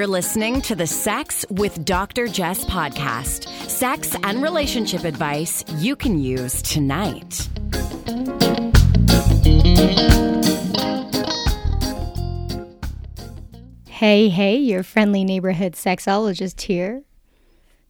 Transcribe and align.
You're 0.00 0.06
listening 0.06 0.62
to 0.62 0.74
the 0.74 0.86
Sex 0.86 1.44
with 1.50 1.84
Dr. 1.84 2.26
Jess 2.26 2.64
podcast. 2.64 3.46
Sex 3.68 4.16
and 4.22 4.42
relationship 4.42 5.04
advice 5.04 5.62
you 5.76 5.94
can 5.94 6.18
use 6.18 6.62
tonight. 6.62 7.46
Hey, 13.86 14.30
hey, 14.30 14.56
your 14.56 14.82
friendly 14.82 15.22
neighborhood 15.22 15.74
sexologist 15.74 16.62
here. 16.62 17.02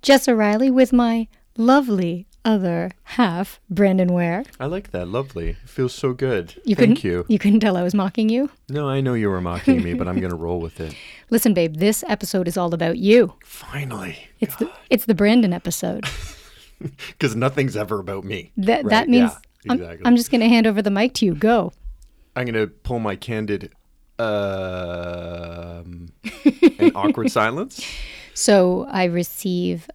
Jess 0.02 0.26
O'Reilly 0.26 0.68
with 0.68 0.92
my 0.92 1.28
lovely 1.56 2.26
other 2.44 2.90
half, 3.04 3.60
Brandon 3.68 4.12
Ware. 4.12 4.44
I 4.58 4.66
like 4.66 4.90
that. 4.92 5.08
Lovely. 5.08 5.50
It 5.50 5.68
feels 5.68 5.94
so 5.94 6.12
good. 6.12 6.54
You 6.64 6.74
Thank 6.74 6.98
couldn't, 6.98 7.04
you. 7.04 7.24
You 7.28 7.38
couldn't 7.38 7.60
tell 7.60 7.76
I 7.76 7.82
was 7.82 7.94
mocking 7.94 8.28
you. 8.28 8.50
No, 8.68 8.88
I 8.88 9.00
know 9.00 9.14
you 9.14 9.28
were 9.28 9.40
mocking 9.40 9.82
me, 9.82 9.94
but 9.94 10.08
I'm 10.08 10.20
going 10.20 10.30
to 10.30 10.36
roll 10.36 10.60
with 10.60 10.80
it. 10.80 10.94
Listen, 11.30 11.54
babe, 11.54 11.76
this 11.76 12.04
episode 12.08 12.48
is 12.48 12.56
all 12.56 12.74
about 12.74 12.98
you. 12.98 13.34
Finally. 13.44 14.18
It's 14.40 14.56
the 14.56 14.70
it's 14.88 15.04
the 15.06 15.14
Brandon 15.14 15.52
episode. 15.52 16.04
Because 17.08 17.36
nothing's 17.36 17.76
ever 17.76 17.98
about 17.98 18.24
me. 18.24 18.52
That 18.56 18.84
Right, 18.84 18.90
that 18.90 19.08
means 19.10 19.32
yeah, 19.64 19.72
I'm. 19.72 20.00
I'm 20.06 20.16
just 20.16 20.30
going 20.30 20.40
to 20.40 20.48
hand 20.48 20.66
over 20.66 20.80
the 20.80 20.90
mic 20.90 21.12
to 21.14 21.26
you. 21.26 21.34
Go. 21.34 21.72
I'm 22.34 22.46
going 22.46 22.54
to 22.54 22.68
pull 22.68 23.00
my 23.00 23.16
candid, 23.16 23.72
um, 24.18 26.08
an 26.78 26.92
awkward 26.94 27.30
silence. 27.30 27.84
So 28.32 28.86
I 28.90 29.04
receive 29.04 29.90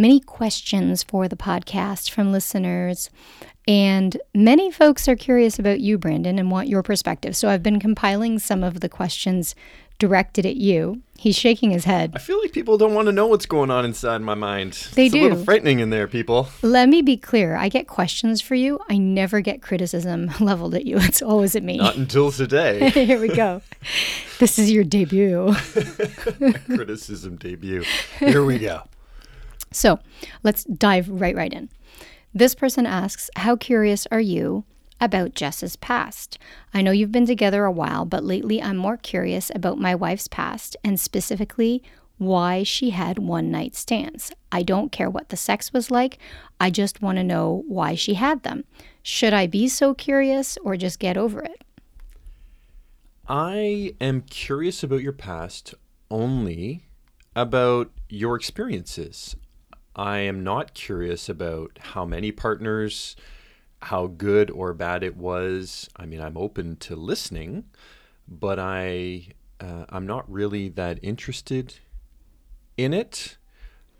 many 0.00 0.18
questions 0.18 1.02
for 1.02 1.28
the 1.28 1.36
podcast 1.36 2.10
from 2.10 2.32
listeners, 2.32 3.10
and 3.68 4.16
many 4.34 4.70
folks 4.70 5.06
are 5.06 5.14
curious 5.14 5.58
about 5.58 5.80
you, 5.80 5.98
Brandon, 5.98 6.38
and 6.38 6.50
want 6.50 6.68
your 6.68 6.82
perspective. 6.82 7.36
So 7.36 7.48
I've 7.48 7.62
been 7.62 7.78
compiling 7.78 8.38
some 8.38 8.64
of 8.64 8.80
the 8.80 8.88
questions 8.88 9.54
directed 9.98 10.46
at 10.46 10.56
you. 10.56 11.02
He's 11.18 11.36
shaking 11.36 11.70
his 11.70 11.84
head. 11.84 12.12
I 12.16 12.18
feel 12.18 12.40
like 12.40 12.52
people 12.52 12.78
don't 12.78 12.94
want 12.94 13.06
to 13.06 13.12
know 13.12 13.26
what's 13.26 13.44
going 13.44 13.70
on 13.70 13.84
inside 13.84 14.22
my 14.22 14.34
mind. 14.34 14.72
They 14.94 15.10
do. 15.10 15.18
it's 15.18 15.26
a 15.26 15.28
little 15.28 15.44
frightening 15.44 15.80
in 15.80 15.90
there, 15.90 16.08
people. 16.08 16.48
Let 16.62 16.88
me 16.88 17.02
be 17.02 17.18
clear. 17.18 17.54
I 17.56 17.68
get 17.68 17.86
questions 17.86 18.40
for 18.40 18.54
you. 18.54 18.80
I 18.88 18.96
never 18.96 19.42
get 19.42 19.60
criticism 19.60 20.30
leveled 20.40 20.74
at 20.74 20.86
you. 20.86 20.96
It's 20.98 21.20
always 21.20 21.54
at 21.54 21.62
me. 21.62 21.76
Not 21.76 21.96
until 21.96 22.32
today. 22.32 22.88
Here 22.94 23.20
we 23.20 23.28
go. 23.28 23.60
This 24.38 24.58
is 24.58 24.72
your 24.72 24.84
debut. 24.84 25.54
Criticism 26.64 27.36
debut. 27.36 27.84
Here 28.18 28.42
we 28.42 28.58
go. 28.58 28.84
So 29.72 29.98
let's 30.42 30.64
dive 30.64 31.08
right 31.08 31.36
right 31.36 31.52
in. 31.52 31.68
This 32.34 32.54
person 32.54 32.86
asks, 32.86 33.30
How 33.36 33.56
curious 33.56 34.06
are 34.10 34.20
you 34.20 34.64
about 35.00 35.34
Jess's 35.34 35.76
past? 35.76 36.38
I 36.74 36.82
know 36.82 36.90
you've 36.90 37.12
been 37.12 37.26
together 37.26 37.64
a 37.64 37.72
while, 37.72 38.04
but 38.04 38.24
lately 38.24 38.62
I'm 38.62 38.76
more 38.76 38.96
curious 38.96 39.50
about 39.54 39.78
my 39.78 39.94
wife's 39.94 40.28
past 40.28 40.76
and 40.84 40.98
specifically 41.00 41.82
why 42.18 42.62
she 42.62 42.90
had 42.90 43.18
one 43.18 43.50
night 43.50 43.74
stands. 43.74 44.30
I 44.52 44.62
don't 44.62 44.92
care 44.92 45.08
what 45.08 45.30
the 45.30 45.38
sex 45.38 45.72
was 45.72 45.90
like, 45.90 46.18
I 46.60 46.68
just 46.68 47.00
want 47.00 47.16
to 47.16 47.24
know 47.24 47.64
why 47.66 47.94
she 47.94 48.14
had 48.14 48.42
them. 48.42 48.64
Should 49.02 49.32
I 49.32 49.46
be 49.46 49.68
so 49.68 49.94
curious 49.94 50.58
or 50.62 50.76
just 50.76 50.98
get 50.98 51.16
over 51.16 51.40
it? 51.42 51.64
I 53.26 53.94
am 54.00 54.20
curious 54.22 54.82
about 54.82 55.02
your 55.02 55.12
past 55.12 55.74
only 56.10 56.84
about 57.34 57.90
your 58.10 58.36
experiences. 58.36 59.34
I 60.00 60.20
am 60.20 60.42
not 60.42 60.72
curious 60.72 61.28
about 61.28 61.78
how 61.78 62.06
many 62.06 62.32
partners, 62.32 63.16
how 63.82 64.06
good 64.06 64.50
or 64.50 64.72
bad 64.72 65.02
it 65.02 65.14
was. 65.14 65.90
I 65.94 66.06
mean, 66.06 66.22
I'm 66.22 66.38
open 66.38 66.76
to 66.76 66.96
listening, 66.96 67.64
but 68.26 68.58
I 68.58 69.26
uh, 69.60 69.84
I'm 69.90 70.06
not 70.06 70.24
really 70.32 70.70
that 70.70 70.98
interested 71.02 71.74
in 72.78 72.94
it. 72.94 73.36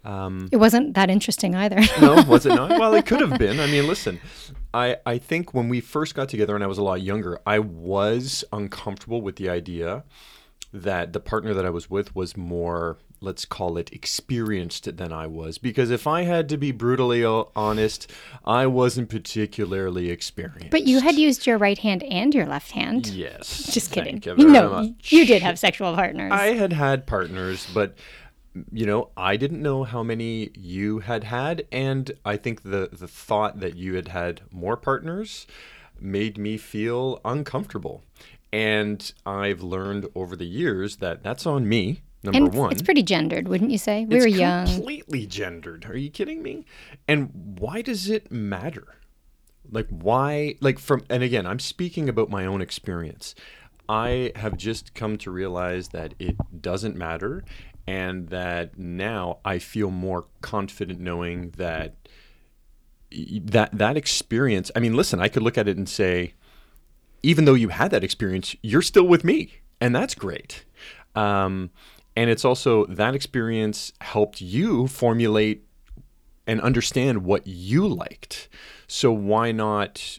Um, 0.03 0.49
It 0.51 0.57
wasn't 0.57 0.95
that 0.95 1.11
interesting 1.11 1.55
either. 1.55 1.81
No, 2.01 2.23
was 2.23 2.47
it 2.47 2.55
not? 2.55 2.71
Well, 2.81 2.95
it 2.95 3.05
could 3.05 3.21
have 3.21 3.39
been. 3.39 3.61
I 3.61 3.67
mean, 3.67 3.87
listen, 3.87 4.21
I, 4.73 4.97
I 5.05 5.19
think 5.19 5.53
when 5.53 5.69
we 5.69 5.83
first 5.83 6.15
got 6.15 6.31
together 6.31 6.55
and 6.55 6.65
I 6.65 6.67
was 6.67 6.79
a 6.79 6.83
lot 6.83 7.03
younger, 7.03 7.39
I 7.47 7.59
was 7.59 8.43
uncomfortable 8.55 9.21
with 9.21 9.37
the 9.37 9.51
idea 9.51 10.05
that 10.73 11.13
the 11.13 11.21
partner 11.21 11.53
that 11.53 11.67
I 11.67 11.71
was 11.71 11.91
with 11.91 12.17
was 12.17 12.39
more, 12.39 12.97
let's 13.21 13.45
call 13.45 13.77
it, 13.77 13.93
experienced 13.93 14.97
than 14.97 15.13
I 15.13 15.27
was. 15.27 15.59
Because 15.59 15.91
if 15.91 16.07
I 16.07 16.23
had 16.23 16.49
to 16.49 16.57
be 16.57 16.73
brutally 16.73 17.25
honest, 17.25 18.11
I 18.45 18.67
wasn't 18.67 19.09
particularly 19.11 20.11
experienced. 20.11 20.71
but 20.71 20.87
you 20.87 21.01
had 21.01 21.17
used 21.17 21.47
your 21.47 21.59
right 21.59 21.79
hand 21.79 22.03
and 22.05 22.35
your 22.35 22.47
left 22.47 22.73
hand. 22.73 23.07
Yes. 23.09 23.65
Just 23.73 23.93
kidding. 23.93 24.23
you 24.25 24.49
No, 24.49 24.71
much. 24.71 25.13
you 25.13 25.27
did 25.27 25.43
have 25.43 25.59
sexual 25.59 25.95
partners. 25.95 26.33
I 26.33 26.55
had 26.55 26.73
had 26.73 27.07
partners, 27.07 27.67
but 27.75 27.95
you 28.73 28.85
know, 28.85 29.11
I 29.17 29.37
didn't 29.37 29.63
know 29.63 29.85
how 29.85 30.03
many 30.03 30.51
you 30.57 30.99
had 31.01 31.25
had, 31.25 31.67
and 31.71 32.11
I 32.25 32.37
think 32.37 32.63
the 32.63 32.89
the 32.91 33.07
thought 33.07 33.61
that 33.61 33.77
you 33.77 33.95
had 33.95 34.09
had 34.09 34.41
more 34.51 34.77
partners 34.77 35.47
made 36.01 36.37
me 36.39 36.57
feel 36.57 37.21
uncomfortable. 37.25 38.03
And 38.53 39.13
I've 39.25 39.63
learned 39.63 40.09
over 40.17 40.35
the 40.35 40.47
years 40.47 40.97
that 40.97 41.23
that's 41.23 41.47
on 41.47 41.69
me. 41.69 42.03
Number 42.23 42.37
and 42.37 42.55
one, 42.55 42.73
it's 42.73 42.83
pretty 42.83 43.03
gendered, 43.03 43.49
wouldn't 43.49 43.71
you 43.71 43.79
say? 43.79 44.05
We 44.05 44.19
were 44.19 44.27
young. 44.27 44.67
completely 44.67 45.27
gendered. 45.27 45.87
Are 45.87 45.97
you 45.97 46.11
kidding 46.11 46.43
me? 46.43 46.67
And 47.09 47.59
why 47.59 47.81
does 47.83 48.11
it 48.11 48.31
matter? 48.31 48.97
Like 49.71 49.89
why 49.89 50.57
like 50.61 50.79
from 50.79 51.05
and 51.09 51.23
again, 51.23 51.47
I'm 51.47 51.61
speaking 51.61 52.09
about 52.09 52.29
my 52.29 52.45
own 52.45 52.61
experience. 52.61 53.35
I 53.89 54.33
have 54.37 54.57
just 54.57 54.95
come 54.95 55.19
to 55.19 55.31
realize 55.31 55.89
that 55.89 56.15
it 56.19 56.37
doesn't 56.61 56.97
matter 56.97 57.45
and 57.87 58.29
that 58.29 58.79
now 58.79 59.39
I 59.45 59.59
feel 59.59 59.91
more 59.91 60.27
confident 60.43 61.01
knowing 61.01 61.51
that 61.57 61.97
that 63.11 63.71
that 63.73 63.97
experience, 63.97 64.71
I 64.77 64.81
mean, 64.81 64.95
listen, 64.95 65.21
I 65.21 65.29
could 65.29 65.43
look 65.43 65.59
at 65.59 65.67
it 65.67 65.77
and 65.77 65.89
say 65.89 66.35
even 67.23 67.45
though 67.45 67.55
you 67.55 67.69
had 67.69 67.91
that 67.91 68.05
experience, 68.05 68.55
you're 68.63 68.83
still 68.83 69.07
with 69.07 69.25
me, 69.25 69.61
and 69.81 69.95
that's 69.95 70.15
great. 70.15 70.65
Um, 71.15 71.71
and 72.17 72.31
it's 72.31 72.45
also 72.45 72.87
that 72.87 73.15
experience 73.15 73.93
helped 74.01 74.41
you 74.41 74.87
formulate 74.87 75.67
and 76.47 76.61
understand 76.61 77.25
what 77.25 77.47
you 77.47 77.87
liked. 77.87 78.49
So 78.87 79.13
why 79.13 79.53
not? 79.53 80.19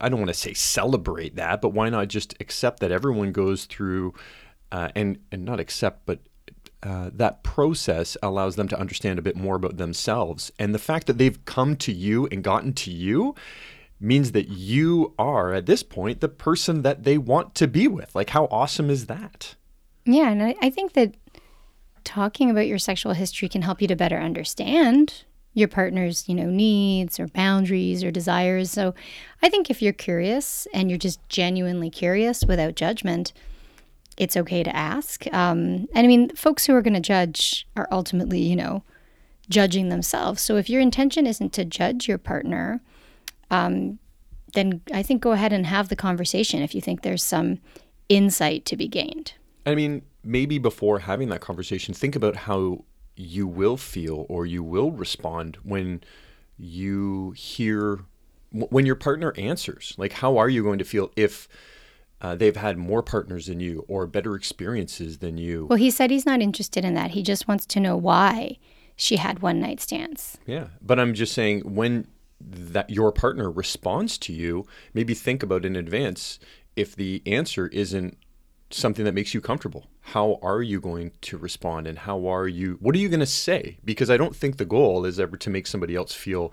I 0.00 0.08
don't 0.08 0.18
want 0.18 0.28
to 0.28 0.34
say 0.34 0.52
celebrate 0.52 1.36
that, 1.36 1.60
but 1.60 1.70
why 1.70 1.88
not 1.88 2.08
just 2.08 2.34
accept 2.40 2.80
that 2.80 2.90
everyone 2.90 3.32
goes 3.32 3.64
through, 3.64 4.14
uh, 4.72 4.88
and 4.94 5.18
and 5.30 5.44
not 5.44 5.60
accept, 5.60 6.06
but 6.06 6.20
uh, 6.82 7.10
that 7.12 7.42
process 7.42 8.16
allows 8.22 8.56
them 8.56 8.68
to 8.68 8.78
understand 8.78 9.18
a 9.18 9.22
bit 9.22 9.36
more 9.36 9.56
about 9.56 9.76
themselves. 9.76 10.50
And 10.58 10.74
the 10.74 10.78
fact 10.78 11.06
that 11.06 11.18
they've 11.18 11.44
come 11.44 11.76
to 11.76 11.92
you 11.92 12.26
and 12.32 12.42
gotten 12.42 12.72
to 12.74 12.90
you 12.90 13.34
means 14.00 14.32
that 14.32 14.48
you 14.48 15.12
are 15.18 15.52
at 15.52 15.66
this 15.66 15.82
point 15.82 16.20
the 16.20 16.28
person 16.28 16.82
that 16.82 17.04
they 17.04 17.18
want 17.18 17.54
to 17.56 17.68
be 17.68 17.86
with. 17.86 18.14
Like, 18.14 18.30
how 18.30 18.46
awesome 18.46 18.88
is 18.88 19.06
that? 19.06 19.54
Yeah, 20.06 20.30
and 20.30 20.42
I, 20.42 20.54
I 20.62 20.70
think 20.70 20.94
that 20.94 21.14
talking 22.10 22.50
about 22.50 22.66
your 22.66 22.78
sexual 22.78 23.12
history 23.12 23.48
can 23.48 23.62
help 23.62 23.80
you 23.80 23.86
to 23.86 23.94
better 23.94 24.18
understand 24.18 25.22
your 25.54 25.68
partner's, 25.68 26.28
you 26.28 26.34
know, 26.34 26.46
needs 26.46 27.20
or 27.20 27.28
boundaries 27.28 28.02
or 28.02 28.10
desires. 28.10 28.68
So 28.70 28.94
I 29.42 29.48
think 29.48 29.70
if 29.70 29.80
you're 29.80 29.92
curious 29.92 30.66
and 30.74 30.90
you're 30.90 30.98
just 30.98 31.20
genuinely 31.28 31.88
curious 31.88 32.44
without 32.44 32.74
judgment, 32.74 33.32
it's 34.16 34.36
okay 34.36 34.64
to 34.64 34.74
ask. 34.74 35.24
Um, 35.32 35.88
and 35.94 36.04
I 36.04 36.06
mean, 36.08 36.34
folks 36.34 36.66
who 36.66 36.74
are 36.74 36.82
going 36.82 36.94
to 36.94 37.00
judge 37.00 37.66
are 37.76 37.86
ultimately, 37.92 38.40
you 38.40 38.56
know, 38.56 38.82
judging 39.48 39.88
themselves. 39.88 40.42
So 40.42 40.56
if 40.56 40.68
your 40.68 40.80
intention 40.80 41.26
isn't 41.26 41.52
to 41.52 41.64
judge 41.64 42.08
your 42.08 42.18
partner, 42.18 42.80
um, 43.52 44.00
then 44.54 44.80
I 44.92 45.04
think 45.04 45.22
go 45.22 45.30
ahead 45.30 45.52
and 45.52 45.64
have 45.66 45.88
the 45.88 45.96
conversation 45.96 46.60
if 46.60 46.74
you 46.74 46.80
think 46.80 47.02
there's 47.02 47.22
some 47.22 47.60
insight 48.08 48.64
to 48.66 48.76
be 48.76 48.88
gained. 48.88 49.34
I 49.64 49.76
mean, 49.76 50.02
maybe 50.22 50.58
before 50.58 51.00
having 51.00 51.28
that 51.30 51.40
conversation, 51.40 51.94
think 51.94 52.16
about 52.16 52.36
how 52.36 52.84
you 53.16 53.46
will 53.46 53.76
feel 53.76 54.26
or 54.28 54.46
you 54.46 54.62
will 54.62 54.90
respond 54.90 55.56
when 55.62 56.02
you 56.58 57.32
hear 57.32 58.00
when 58.52 58.84
your 58.84 58.96
partner 58.96 59.32
answers. 59.36 59.94
Like, 59.96 60.12
how 60.14 60.36
are 60.36 60.48
you 60.48 60.62
going 60.62 60.78
to 60.78 60.84
feel 60.84 61.12
if 61.16 61.48
uh, 62.20 62.34
they've 62.34 62.56
had 62.56 62.76
more 62.76 63.02
partners 63.02 63.46
than 63.46 63.60
you 63.60 63.84
or 63.88 64.06
better 64.06 64.34
experiences 64.34 65.18
than 65.18 65.38
you? 65.38 65.66
Well, 65.66 65.78
he 65.78 65.90
said 65.90 66.10
he's 66.10 66.26
not 66.26 66.40
interested 66.40 66.84
in 66.84 66.94
that. 66.94 67.12
He 67.12 67.22
just 67.22 67.46
wants 67.46 67.64
to 67.66 67.80
know 67.80 67.96
why 67.96 68.58
she 68.96 69.16
had 69.16 69.40
one 69.40 69.60
night 69.60 69.80
stands. 69.80 70.38
Yeah, 70.46 70.68
but 70.82 70.98
I'm 70.98 71.14
just 71.14 71.32
saying 71.32 71.60
when 71.60 72.06
that 72.40 72.90
your 72.90 73.12
partner 73.12 73.50
responds 73.50 74.18
to 74.18 74.32
you, 74.32 74.66
maybe 74.94 75.14
think 75.14 75.42
about 75.42 75.64
in 75.64 75.76
advance 75.76 76.38
if 76.76 76.96
the 76.96 77.22
answer 77.26 77.68
isn't 77.68 78.16
something 78.70 79.04
that 79.04 79.14
makes 79.14 79.34
you 79.34 79.40
comfortable. 79.40 79.86
How 80.00 80.38
are 80.42 80.62
you 80.62 80.80
going 80.80 81.12
to 81.22 81.38
respond 81.38 81.86
and 81.86 81.98
how 81.98 82.26
are 82.26 82.48
you 82.48 82.78
what 82.80 82.94
are 82.94 82.98
you 82.98 83.08
going 83.08 83.20
to 83.20 83.26
say? 83.26 83.78
Because 83.84 84.10
I 84.10 84.16
don't 84.16 84.34
think 84.34 84.56
the 84.56 84.64
goal 84.64 85.04
is 85.04 85.20
ever 85.20 85.36
to 85.36 85.50
make 85.50 85.66
somebody 85.66 85.94
else 85.94 86.14
feel 86.14 86.52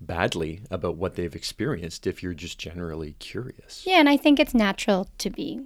badly 0.00 0.62
about 0.70 0.96
what 0.96 1.14
they've 1.14 1.34
experienced 1.34 2.06
if 2.06 2.22
you're 2.22 2.34
just 2.34 2.58
generally 2.58 3.14
curious. 3.18 3.84
Yeah, 3.86 4.00
and 4.00 4.08
I 4.08 4.16
think 4.16 4.40
it's 4.40 4.54
natural 4.54 5.08
to 5.18 5.30
be 5.30 5.60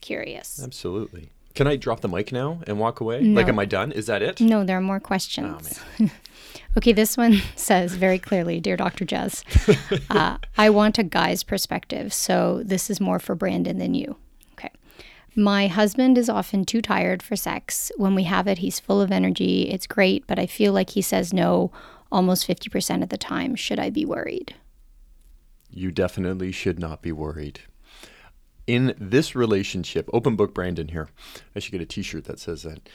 curious. 0.00 0.62
Absolutely. 0.62 1.30
Can 1.54 1.66
I 1.66 1.76
drop 1.76 2.02
the 2.02 2.08
mic 2.08 2.30
now 2.30 2.60
and 2.68 2.78
walk 2.78 3.00
away? 3.00 3.20
Like, 3.20 3.48
am 3.48 3.58
I 3.58 3.64
done? 3.64 3.90
Is 3.90 4.06
that 4.06 4.22
it? 4.22 4.40
No, 4.40 4.62
there 4.62 4.78
are 4.78 4.82
more 4.82 5.00
questions. 5.00 5.80
okay, 6.76 6.92
this 6.92 7.16
one 7.16 7.40
says 7.56 7.94
very 7.94 8.20
clearly 8.20 8.60
Dear 8.60 8.76
Dr. 8.76 9.04
Jazz, 9.04 9.42
uh, 10.10 10.38
I 10.56 10.70
want 10.70 10.98
a 10.98 11.02
guy's 11.02 11.42
perspective. 11.42 12.12
So 12.12 12.62
this 12.64 12.90
is 12.90 13.00
more 13.00 13.18
for 13.18 13.34
Brandon 13.34 13.78
than 13.78 13.94
you. 13.94 14.16
My 15.36 15.68
husband 15.68 16.18
is 16.18 16.28
often 16.28 16.64
too 16.64 16.82
tired 16.82 17.22
for 17.22 17.36
sex. 17.36 17.92
When 17.96 18.14
we 18.14 18.24
have 18.24 18.46
it, 18.46 18.58
he's 18.58 18.80
full 18.80 19.00
of 19.00 19.12
energy. 19.12 19.70
It's 19.70 19.86
great, 19.86 20.26
but 20.26 20.38
I 20.38 20.46
feel 20.46 20.72
like 20.72 20.90
he 20.90 21.02
says 21.02 21.32
no 21.32 21.70
almost 22.10 22.46
50% 22.48 23.02
of 23.02 23.08
the 23.08 23.18
time. 23.18 23.54
Should 23.54 23.78
I 23.78 23.90
be 23.90 24.04
worried? 24.04 24.54
You 25.70 25.90
definitely 25.90 26.52
should 26.52 26.78
not 26.78 27.02
be 27.02 27.12
worried. 27.12 27.60
In 28.66 28.94
this 28.98 29.34
relationship, 29.34 30.08
open 30.12 30.36
book 30.36 30.54
Brandon 30.54 30.88
here. 30.88 31.08
I 31.54 31.58
should 31.58 31.72
get 31.72 31.80
a 31.80 31.86
t 31.86 32.02
shirt 32.02 32.24
that 32.24 32.38
says 32.38 32.62
that. 32.62 32.88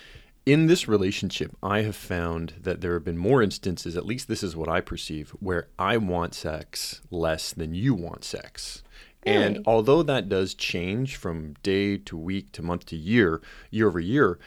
In 0.46 0.68
this 0.68 0.88
relationship, 0.90 1.56
I 1.64 1.84
have 1.84 1.96
found 1.96 2.56
that 2.62 2.82
there 2.82 2.94
have 2.94 3.06
been 3.06 3.18
more 3.18 3.42
instances, 3.42 3.96
at 3.96 4.06
least 4.06 4.28
this 4.28 4.44
is 4.44 4.56
what 4.56 4.68
I 4.68 4.82
perceive, 4.82 5.30
where 5.40 5.70
I 5.80 5.96
want 5.98 6.36
sex 6.36 7.02
less 7.10 7.54
than 7.54 7.74
you 7.74 7.94
want 7.94 8.26
sex. 8.26 8.84
And 9.26 9.64
although 9.66 10.04
that 10.04 10.30
does 10.30 10.54
change 10.54 11.16
from 11.16 11.54
day 11.64 11.98
to 11.98 12.18
week 12.18 12.52
to 12.54 12.62
month 12.62 12.86
to 12.88 12.96
year, 12.96 13.42
year 13.72 13.88
over 13.88 14.00
year, 14.00 14.40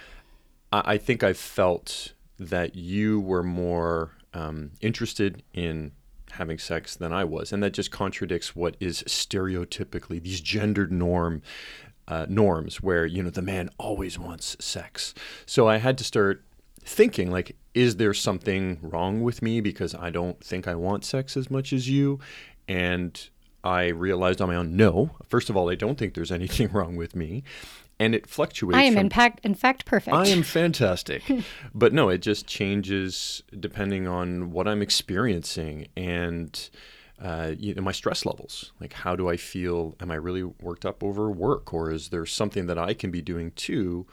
I, 0.72 0.82
I 0.94 0.98
think 0.98 1.22
I've 1.22 1.38
felt 1.38 2.12
that 2.38 2.76
you 2.76 3.20
were 3.20 3.42
more 3.42 4.12
um, 4.34 4.72
interested 4.80 5.42
in 5.54 5.92
having 6.32 6.58
sex 6.58 6.94
than 6.94 7.12
I 7.12 7.24
was, 7.24 7.52
and 7.52 7.62
that 7.62 7.72
just 7.72 7.90
contradicts 7.90 8.54
what 8.54 8.76
is 8.78 9.02
stereotypically 9.04 10.22
these 10.22 10.40
gendered 10.40 10.92
norm 10.92 11.42
uh, 12.08 12.26
norms, 12.28 12.82
where 12.82 13.06
you 13.06 13.22
know 13.22 13.30
the 13.30 13.42
man 13.42 13.70
always 13.78 14.18
wants 14.18 14.56
sex. 14.60 15.14
So 15.46 15.68
I 15.68 15.78
had 15.78 15.96
to 15.98 16.04
start 16.04 16.44
thinking 16.80 17.30
like, 17.30 17.56
is 17.74 17.96
there 17.96 18.14
something 18.14 18.78
wrong 18.82 19.22
with 19.22 19.42
me 19.42 19.60
because 19.60 19.94
I 19.94 20.10
don't 20.10 20.42
think 20.42 20.68
I 20.68 20.74
want 20.74 21.04
sex 21.04 21.36
as 21.36 21.50
much 21.50 21.72
as 21.72 21.88
you? 21.88 22.20
And 22.68 23.28
I 23.66 23.88
realized 23.88 24.40
on 24.40 24.48
my 24.48 24.54
own, 24.54 24.76
no. 24.76 25.10
First 25.26 25.50
of 25.50 25.56
all, 25.56 25.68
I 25.68 25.74
don't 25.74 25.98
think 25.98 26.14
there's 26.14 26.30
anything 26.30 26.68
wrong 26.72 26.94
with 26.94 27.16
me, 27.16 27.42
and 27.98 28.14
it 28.14 28.28
fluctuates. 28.28 28.76
I 28.76 28.82
am 28.82 28.94
from 28.94 29.00
in, 29.00 29.10
fact, 29.10 29.44
in 29.44 29.54
fact 29.54 29.84
perfect. 29.84 30.16
I 30.16 30.28
am 30.28 30.42
fantastic. 30.60 31.24
but 31.74 31.92
no, 31.92 32.08
it 32.08 32.18
just 32.18 32.46
changes 32.46 33.42
depending 33.58 34.06
on 34.06 34.52
what 34.52 34.68
I'm 34.68 34.82
experiencing 34.82 35.88
and 35.96 36.70
uh, 37.20 37.54
you 37.58 37.74
know, 37.74 37.82
my 37.82 37.92
stress 37.92 38.24
levels. 38.24 38.72
Like, 38.80 38.92
how 38.92 39.16
do 39.16 39.28
I 39.28 39.36
feel? 39.36 39.96
Am 40.00 40.10
I 40.10 40.16
really 40.16 40.44
worked 40.44 40.86
up 40.86 41.02
over 41.02 41.30
work, 41.30 41.74
or 41.74 41.90
is 41.90 42.10
there 42.10 42.26
something 42.26 42.66
that 42.66 42.78
I 42.78 42.94
can 42.94 43.10
be 43.10 43.22
doing 43.22 43.50
too 43.52 44.06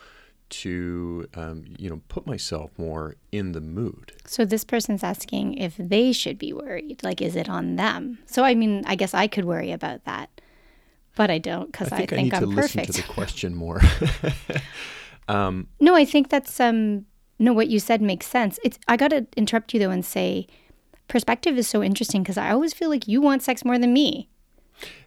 to 0.61 1.27
um, 1.35 1.65
you 1.77 1.89
know 1.89 2.01
put 2.07 2.25
myself 2.25 2.71
more 2.77 3.15
in 3.31 3.51
the 3.51 3.61
mood? 3.61 4.13
So 4.25 4.45
this 4.45 4.63
person's 4.63 5.03
asking 5.03 5.55
if 5.55 5.75
they 5.77 6.11
should 6.11 6.37
be 6.37 6.53
worried. 6.53 7.01
Like, 7.03 7.21
is 7.21 7.35
it 7.35 7.49
on 7.49 7.75
them? 7.75 8.19
So 8.25 8.43
I 8.43 8.55
mean, 8.55 8.83
I 8.85 8.95
guess 8.95 9.13
I 9.13 9.27
could 9.27 9.45
worry 9.45 9.71
about 9.71 10.05
that, 10.05 10.29
but 11.15 11.29
I 11.29 11.37
don't 11.37 11.71
because 11.71 11.91
I 11.91 11.95
I 11.95 11.97
think, 11.99 12.09
think 12.09 12.19
I, 12.19 12.23
need 12.23 12.33
I'm 12.33 12.41
to 12.41 12.47
listen 12.47 12.81
perfect. 12.81 12.95
to 12.95 13.01
the 13.01 13.07
question 13.07 13.55
more. 13.55 13.81
no, 15.29 15.95
I 15.95 16.05
think 16.05 16.29
that's 16.29 16.59
um. 16.59 17.05
No, 17.39 17.51
what 17.51 17.67
you 17.67 17.79
said 17.79 18.01
makes 18.01 18.27
sense. 18.27 18.59
It's. 18.63 18.77
I 18.87 18.95
gotta 18.95 19.25
interrupt 19.35 19.73
you 19.73 19.79
though 19.79 19.89
and 19.89 20.05
say, 20.05 20.47
perspective 21.07 21.57
is 21.57 21.67
so 21.67 21.83
interesting 21.83 22.23
because 22.23 22.37
I 22.37 22.51
always 22.51 22.73
feel 22.73 22.89
like 22.89 23.07
you 23.07 23.21
want 23.21 23.43
sex 23.43 23.65
more 23.65 23.77
than 23.79 23.93
me. 23.93 24.29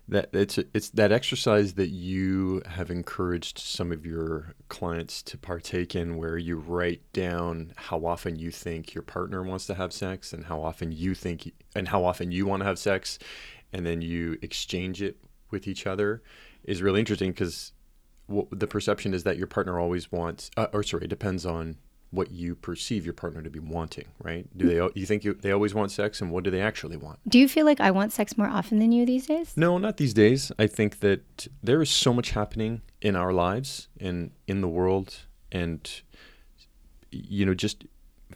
That 0.08 0.28
it's 0.32 0.58
it's 0.72 0.90
that 0.90 1.10
exercise 1.10 1.74
that 1.74 1.88
you 1.88 2.62
have 2.66 2.90
encouraged 2.90 3.58
some 3.58 3.90
of 3.90 4.06
your 4.06 4.54
clients 4.68 5.22
to 5.22 5.36
partake 5.36 5.96
in 5.96 6.16
where 6.16 6.38
you 6.38 6.56
write 6.56 7.00
down 7.12 7.72
how 7.76 8.06
often 8.06 8.36
you 8.36 8.50
think 8.50 8.94
your 8.94 9.02
partner 9.02 9.42
wants 9.42 9.66
to 9.66 9.74
have 9.74 9.92
sex 9.92 10.32
and 10.32 10.44
how 10.44 10.62
often 10.62 10.92
you 10.92 11.14
think 11.14 11.52
and 11.74 11.88
how 11.88 12.04
often 12.04 12.30
you 12.30 12.46
want 12.46 12.60
to 12.60 12.66
have 12.66 12.78
sex 12.78 13.18
and 13.72 13.84
then 13.84 14.00
you 14.00 14.38
exchange 14.42 15.02
it 15.02 15.16
with 15.50 15.66
each 15.66 15.86
other 15.86 16.22
is 16.62 16.82
really 16.82 17.00
interesting 17.00 17.32
because 17.32 17.72
the 18.52 18.66
perception 18.66 19.12
is 19.12 19.24
that 19.24 19.36
your 19.36 19.46
partner 19.46 19.78
always 19.78 20.12
wants 20.12 20.50
uh, 20.56 20.66
or 20.72 20.84
sorry 20.84 21.04
it 21.04 21.08
depends 21.08 21.44
on 21.44 21.76
what 22.10 22.30
you 22.30 22.54
perceive 22.54 23.04
your 23.04 23.12
partner 23.12 23.42
to 23.42 23.50
be 23.50 23.58
wanting 23.58 24.06
right 24.22 24.46
do 24.56 24.66
they 24.68 25.00
you 25.00 25.04
think 25.06 25.24
you, 25.24 25.34
they 25.34 25.50
always 25.50 25.74
want 25.74 25.90
sex 25.90 26.20
and 26.20 26.30
what 26.30 26.44
do 26.44 26.50
they 26.50 26.60
actually 26.60 26.96
want 26.96 27.18
Do 27.28 27.38
you 27.38 27.48
feel 27.48 27.66
like 27.66 27.80
I 27.80 27.90
want 27.90 28.12
sex 28.12 28.38
more 28.38 28.48
often 28.48 28.78
than 28.78 28.92
you 28.92 29.04
these 29.04 29.26
days? 29.26 29.52
no, 29.56 29.76
not 29.78 29.96
these 29.96 30.14
days. 30.14 30.52
I 30.58 30.66
think 30.66 31.00
that 31.00 31.48
there 31.62 31.82
is 31.82 31.90
so 31.90 32.12
much 32.12 32.30
happening 32.30 32.82
in 33.00 33.16
our 33.16 33.32
lives 33.32 33.88
and 34.00 34.30
in 34.46 34.60
the 34.60 34.68
world, 34.68 35.16
and 35.52 35.88
you 37.10 37.44
know, 37.46 37.54
just 37.54 37.84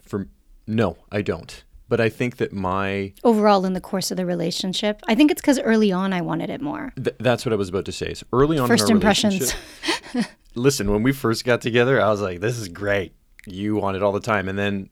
for 0.01 0.27
no, 0.67 0.97
I 1.11 1.21
don't. 1.21 1.63
But 1.89 1.99
I 1.99 2.07
think 2.09 2.37
that 2.37 2.53
my 2.53 3.13
Overall, 3.23 3.65
in 3.65 3.73
the 3.73 3.81
course 3.81 4.11
of 4.11 4.17
the 4.17 4.25
relationship, 4.25 5.01
I 5.07 5.15
think 5.15 5.29
it's 5.31 5.41
because 5.41 5.59
early 5.59 5.91
on 5.91 6.13
I 6.13 6.21
wanted 6.21 6.49
it 6.49 6.61
more. 6.61 6.93
th- 6.95 7.17
that's 7.19 7.45
what 7.45 7.51
I 7.51 7.57
was 7.57 7.69
about 7.69 7.85
to 7.85 7.91
say. 7.91 8.07
Is 8.11 8.23
early 8.31 8.57
on 8.57 8.67
First 8.67 8.89
impressions. 8.89 9.53
listen, 10.55 10.91
when 10.91 11.03
we 11.03 11.11
first 11.11 11.43
got 11.43 11.59
together, 11.61 12.01
I 12.01 12.09
was 12.09 12.21
like, 12.21 12.39
"This 12.39 12.57
is 12.57 12.69
great." 12.69 13.13
You 13.45 13.75
want 13.75 13.97
it 13.97 14.03
all 14.03 14.11
the 14.11 14.19
time, 14.19 14.47
and 14.47 14.57
then 14.57 14.89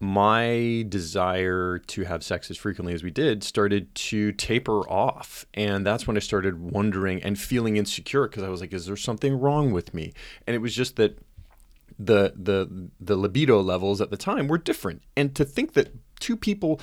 my 0.00 0.86
desire 0.88 1.78
to 1.78 2.04
have 2.04 2.24
sex 2.24 2.50
as 2.50 2.56
frequently 2.56 2.94
as 2.94 3.02
we 3.04 3.10
did 3.10 3.44
started 3.44 3.94
to 3.94 4.32
taper 4.32 4.80
off. 4.88 5.44
And 5.52 5.84
that's 5.84 6.06
when 6.06 6.16
I 6.16 6.20
started 6.20 6.58
wondering 6.72 7.22
and 7.22 7.38
feeling 7.38 7.76
insecure 7.76 8.26
because 8.26 8.42
I 8.42 8.48
was 8.48 8.62
like, 8.62 8.72
is 8.72 8.86
there 8.86 8.96
something 8.96 9.38
wrong 9.38 9.72
with 9.72 9.92
me? 9.92 10.14
And 10.46 10.56
it 10.56 10.60
was 10.60 10.74
just 10.74 10.96
that 10.96 11.18
the 11.98 12.32
the 12.34 12.88
the 12.98 13.16
libido 13.16 13.60
levels 13.60 14.00
at 14.00 14.10
the 14.10 14.16
time 14.16 14.48
were 14.48 14.56
different. 14.56 15.02
And 15.16 15.34
to 15.36 15.44
think 15.44 15.74
that 15.74 15.94
two 16.18 16.36
people 16.36 16.80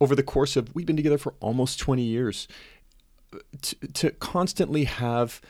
over 0.00 0.14
the 0.14 0.22
course 0.22 0.56
of 0.56 0.74
we've 0.74 0.86
been 0.86 0.96
together 0.96 1.18
for 1.18 1.34
almost 1.40 1.78
20 1.78 2.02
years 2.02 2.48
to, 3.60 3.74
to 3.88 4.10
constantly 4.12 4.84
have 4.84 5.42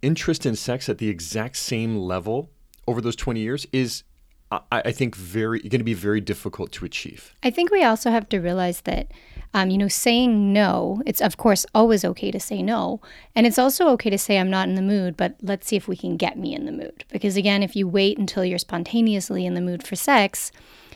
interest 0.00 0.46
in 0.46 0.54
sex 0.54 0.88
at 0.88 0.98
the 0.98 1.08
exact 1.08 1.56
same 1.56 1.96
level 1.96 2.50
over 2.88 3.00
those 3.00 3.16
20 3.16 3.40
years 3.40 3.66
is 3.72 4.02
I, 4.50 4.60
I 4.70 4.92
think 4.92 5.14
very 5.14 5.60
going 5.60 5.80
to 5.80 5.84
be 5.84 5.94
very 5.94 6.20
difficult 6.20 6.72
to 6.72 6.84
achieve. 6.84 7.34
I 7.42 7.50
think 7.50 7.70
we 7.70 7.84
also 7.84 8.10
have 8.10 8.28
to 8.30 8.38
realize 8.38 8.82
that, 8.82 9.12
um, 9.52 9.70
you 9.70 9.78
know, 9.78 9.88
saying 9.88 10.52
no, 10.52 11.02
it's 11.06 11.20
of 11.20 11.36
course 11.36 11.66
always 11.74 12.04
okay 12.04 12.30
to 12.30 12.40
say 12.40 12.62
no. 12.62 13.00
And 13.34 13.46
it's 13.46 13.58
also 13.58 13.88
okay 13.90 14.10
to 14.10 14.18
say, 14.18 14.38
I'm 14.38 14.50
not 14.50 14.68
in 14.68 14.74
the 14.74 14.82
mood, 14.82 15.16
but 15.16 15.36
let's 15.42 15.66
see 15.66 15.76
if 15.76 15.86
we 15.86 15.96
can 15.96 16.16
get 16.16 16.38
me 16.38 16.54
in 16.54 16.64
the 16.64 16.72
mood. 16.72 17.04
Because 17.10 17.36
again, 17.36 17.62
if 17.62 17.76
you 17.76 17.86
wait 17.86 18.18
until 18.18 18.44
you're 18.44 18.58
spontaneously 18.58 19.44
in 19.44 19.54
the 19.54 19.60
mood 19.60 19.86
for 19.86 19.96
sex, 19.96 20.50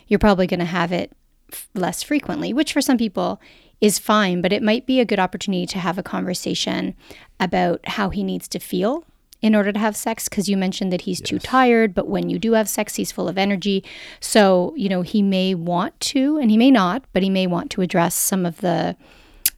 you're 0.09 0.19
probably 0.19 0.47
going 0.47 0.61
to 0.61 0.67
have 0.67 0.93
it 0.93 1.13
f- 1.53 1.69
less 1.75 2.03
frequently, 2.03 2.53
which 2.53 2.73
for 2.73 2.81
some 2.81 2.99
people 2.99 3.41
is 3.83 3.99
fine, 3.99 4.41
but 4.41 4.53
it 4.53 4.63
might 4.63 4.87
be 4.87 5.01
a 5.01 5.05
good 5.05 5.19
opportunity 5.19 5.67
to 5.67 5.79
have 5.79 5.99
a 5.99 6.03
conversation 6.03 6.95
about 7.41 7.87
how 7.87 8.11
he 8.11 8.23
needs 8.23 8.47
to 8.49 8.59
feel 8.59 9.05
in 9.43 9.55
order 9.55 9.73
to 9.73 9.79
have 9.79 9.97
sex 9.97 10.29
because 10.29 10.49
you 10.49 10.57
mentioned 10.57 10.93
that 10.93 11.03
he's 11.03 11.21
too 11.21 11.39
tired 11.39 11.95
but 11.95 12.09
when 12.09 12.31
you 12.31 12.39
do 12.39 12.53
have 12.53 12.69
sex 12.69 12.95
he's 12.95 13.13
full 13.13 13.29
of 13.29 13.37
energy 13.37 13.85
so 14.21 14.73
you 14.77 14.89
know 14.89 15.03
he 15.03 15.21
may 15.21 15.55
want 15.55 15.99
to 16.01 16.39
and 16.39 16.51
he 16.51 16.57
may 16.57 16.71
not 16.71 17.05
but 17.13 17.23
he 17.23 17.29
may 17.29 17.47
want 17.47 17.71
to 17.71 17.83
address 17.83 18.15
some 18.15 18.47
of 18.47 18.61
the 18.61 18.97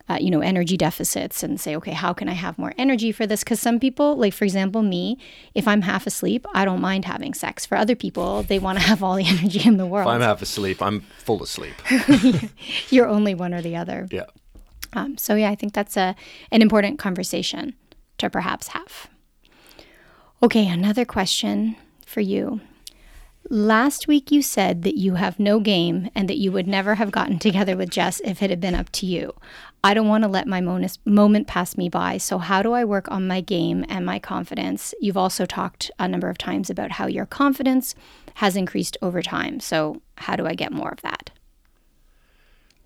uh, 0.06 0.18
you 0.20 0.30
know 0.30 0.40
energy 0.40 0.76
deficits 0.76 1.42
and 1.42 1.58
say 1.58 1.74
okay 1.74 1.92
how 1.92 2.12
can 2.12 2.28
i 2.28 2.32
have 2.32 2.58
more 2.58 2.74
energy 2.76 3.10
for 3.10 3.26
this 3.26 3.42
because 3.42 3.58
some 3.60 3.80
people 3.80 4.16
like 4.16 4.34
for 4.34 4.44
example 4.44 4.82
me 4.82 5.18
if 5.54 5.66
i'm 5.66 5.80
half 5.80 6.06
asleep 6.06 6.44
i 6.54 6.64
don't 6.64 6.80
mind 6.80 7.06
having 7.06 7.32
sex 7.32 7.64
for 7.64 7.76
other 7.76 7.96
people 7.96 8.42
they 8.42 8.58
want 8.58 8.78
to 8.78 8.84
have 8.84 9.02
all 9.02 9.16
the 9.16 9.24
energy 9.26 9.66
in 9.66 9.78
the 9.78 9.86
world 9.86 10.06
If 10.06 10.14
I'm 10.14 10.20
half 10.20 10.42
asleep, 10.42 10.82
I'm 10.82 11.00
full 11.18 11.42
asleep. 11.42 11.74
you're 12.90 13.08
only 13.08 13.34
one 13.34 13.54
or 13.54 13.62
the 13.62 13.76
other 13.76 14.06
yeah. 14.10 14.24
um, 14.92 15.16
so 15.16 15.36
yeah, 15.36 15.50
I 15.50 15.54
think 15.54 15.72
that's 15.72 15.96
a 15.96 16.14
an 16.52 16.60
important 16.60 16.98
conversation 16.98 17.74
to 18.18 18.28
perhaps 18.28 18.68
have. 18.68 19.08
Okay, 20.42 20.68
another 20.68 21.04
question 21.04 21.76
for 22.06 22.20
you. 22.20 22.60
Last 23.50 24.08
week 24.08 24.30
you 24.30 24.40
said 24.40 24.82
that 24.82 24.96
you 24.96 25.14
have 25.14 25.38
no 25.38 25.60
game 25.60 26.08
and 26.14 26.28
that 26.30 26.38
you 26.38 26.50
would 26.50 26.66
never 26.66 26.94
have 26.94 27.10
gotten 27.10 27.38
together 27.40 27.76
with 27.76 27.90
Jess 27.90 28.20
if 28.24 28.42
it 28.42 28.50
had 28.50 28.60
been 28.60 28.74
up 28.74 28.90
to 28.92 29.06
you. 29.06 29.34
I 29.82 29.92
don't 29.92 30.08
want 30.08 30.24
to 30.24 30.28
let 30.28 30.46
my 30.46 30.62
moment 30.62 31.46
pass 31.46 31.76
me 31.76 31.90
by. 31.90 32.16
So, 32.16 32.38
how 32.38 32.62
do 32.62 32.72
I 32.72 32.86
work 32.86 33.10
on 33.10 33.26
my 33.26 33.42
game 33.42 33.84
and 33.90 34.06
my 34.06 34.18
confidence? 34.18 34.94
You've 34.98 35.18
also 35.18 35.44
talked 35.44 35.90
a 35.98 36.08
number 36.08 36.30
of 36.30 36.38
times 36.38 36.70
about 36.70 36.92
how 36.92 37.06
your 37.06 37.26
confidence 37.26 37.94
has 38.36 38.56
increased 38.56 38.96
over 39.02 39.20
time. 39.20 39.60
So, 39.60 40.00
how 40.16 40.36
do 40.36 40.46
I 40.46 40.54
get 40.54 40.72
more 40.72 40.88
of 40.88 41.02
that? 41.02 41.30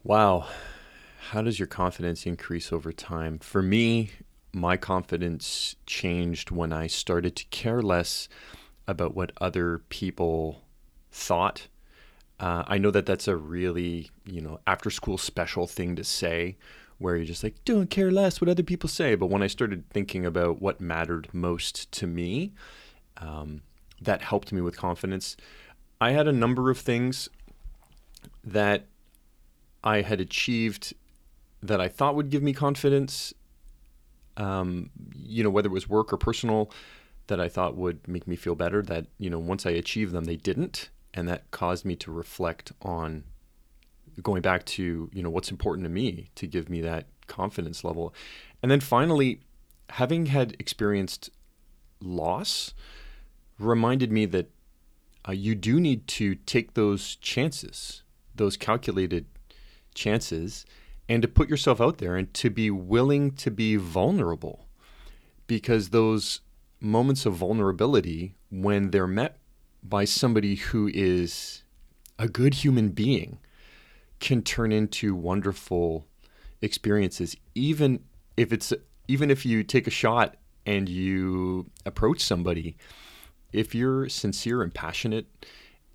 Wow. 0.03 0.49
How 1.31 1.43
does 1.43 1.61
your 1.61 1.69
confidence 1.69 2.27
increase 2.27 2.73
over 2.73 2.91
time? 2.91 3.39
For 3.39 3.63
me, 3.63 4.11
my 4.59 4.77
confidence 4.77 5.77
changed 5.87 6.51
when 6.51 6.73
I 6.73 6.87
started 6.87 7.37
to 7.37 7.45
care 7.47 7.83
less 7.83 8.29
about 8.87 9.15
what 9.15 9.33
other 9.41 9.83
people 9.89 10.63
thought. 11.11 11.69
Uh, 12.41 12.65
I 12.67 12.79
know 12.79 12.91
that 12.91 13.07
that's 13.07 13.29
a 13.29 13.37
really, 13.37 14.11
you 14.25 14.41
know, 14.41 14.61
after 14.67 14.91
school 14.91 15.19
special 15.19 15.67
thing 15.67 15.97
to 15.97 16.05
say 16.05 16.57
where 16.99 17.17
you're 17.17 17.25
just 17.25 17.45
like, 17.45 17.55
don't 17.65 17.91
care 17.91 18.11
less 18.11 18.41
what 18.41 18.49
other 18.49 18.63
people 18.63 18.89
say. 18.89 19.15
But 19.15 19.27
when 19.27 19.43
I 19.43 19.47
started 19.47 19.89
thinking 19.91 20.27
about 20.27 20.61
what 20.61 20.81
mattered 20.81 21.29
most 21.33 21.91
to 21.93 22.07
me, 22.07 22.53
um, 23.19 23.63
that 24.01 24.23
helped 24.23 24.53
me 24.53 24.61
with 24.61 24.77
confidence. 24.77 25.37
I 26.01 26.11
had 26.11 26.29
a 26.29 26.33
number 26.33 26.71
of 26.71 26.79
things 26.79 27.29
that 28.45 28.87
I 29.83 30.03
had 30.03 30.21
achieved 30.21 30.95
that 31.63 31.81
I 31.81 31.89
thought 31.89 32.15
would 32.15 32.31
give 32.31 32.43
me 32.43 32.53
confidence. 32.53 33.33
Um, 34.39 34.91
you 35.15 35.43
know, 35.45 35.51
whether 35.51 35.69
it 35.69 35.73
was 35.73 35.89
work 35.89 36.13
or 36.13 36.17
personal, 36.17 36.71
that 37.27 37.41
I 37.41 37.49
thought 37.49 37.77
would 37.77 38.07
make 38.09 38.27
me 38.27 38.37
feel 38.37 38.55
better. 38.55 38.83
That 38.83 39.07
you 39.19 39.29
know, 39.29 39.39
once 39.39 39.67
I 39.67 39.71
achieved 39.71 40.13
them, 40.13 40.25
they 40.25 40.37
didn't, 40.37 40.89
and 41.13 41.29
that 41.29 41.51
caused 41.51 41.85
me 41.85 41.95
to 41.97 42.11
reflect 42.11 42.73
on 42.81 43.25
going 44.23 44.43
back 44.43 44.65
to 44.65 45.11
you 45.13 45.23
know 45.23 45.31
what's 45.31 45.51
important 45.51 45.85
to 45.85 45.91
me 45.91 46.31
to 46.35 46.47
give 46.47 46.69
me 46.69 46.81
that 46.81 47.07
confidence 47.27 47.85
level, 47.85 48.15
and 48.63 48.71
then 48.71 48.81
finally, 48.81 49.41
having 49.91 50.27
had 50.27 50.57
experienced 50.59 51.31
loss, 52.01 52.75
reminded 53.59 54.11
me 54.11 54.27
that 54.27 54.51
uh, 55.29 55.33
you 55.33 55.55
do 55.55 55.81
need 55.81 56.07
to 56.07 56.35
take 56.35 56.75
those 56.75 57.17
chances, 57.17 58.03
those 58.35 58.57
calculated 58.57 59.27
chances, 59.95 60.65
and 61.09 61.23
to 61.23 61.29
put 61.29 61.49
yourself 61.49 61.81
out 61.81 61.99
there 61.99 62.17
and 62.17 62.33
to 62.35 62.51
be 62.51 62.71
willing 62.71 63.33
to 63.33 63.51
be 63.51 63.77
vulnerable. 63.77 64.67
Because 65.47 65.89
those 65.89 66.41
moments 66.81 67.25
of 67.25 67.35
vulnerability, 67.35 68.35
when 68.51 68.91
they're 68.91 69.07
met 69.07 69.39
by 69.83 70.05
somebody 70.05 70.57
who 70.57 70.91
is 70.93 71.63
a 72.19 72.29
good 72.29 72.55
human 72.55 72.91
being, 72.91 73.39
can 74.21 74.43
turn 74.43 74.73
into 74.73 75.15
wonderful 75.15 76.05
experiences, 76.61 77.37
even 77.55 78.01
if 78.37 78.53
it's 78.53 78.73
even 79.07 79.31
if 79.31 79.47
you 79.47 79.63
take 79.63 79.87
a 79.87 79.91
shot 79.91 80.37
and 80.67 80.89
you 80.89 81.71
approach 81.87 82.21
somebody 82.21 82.77
if 83.53 83.75
you're 83.75 84.09
sincere 84.09 84.63
and 84.63 84.75
passionate 84.75 85.27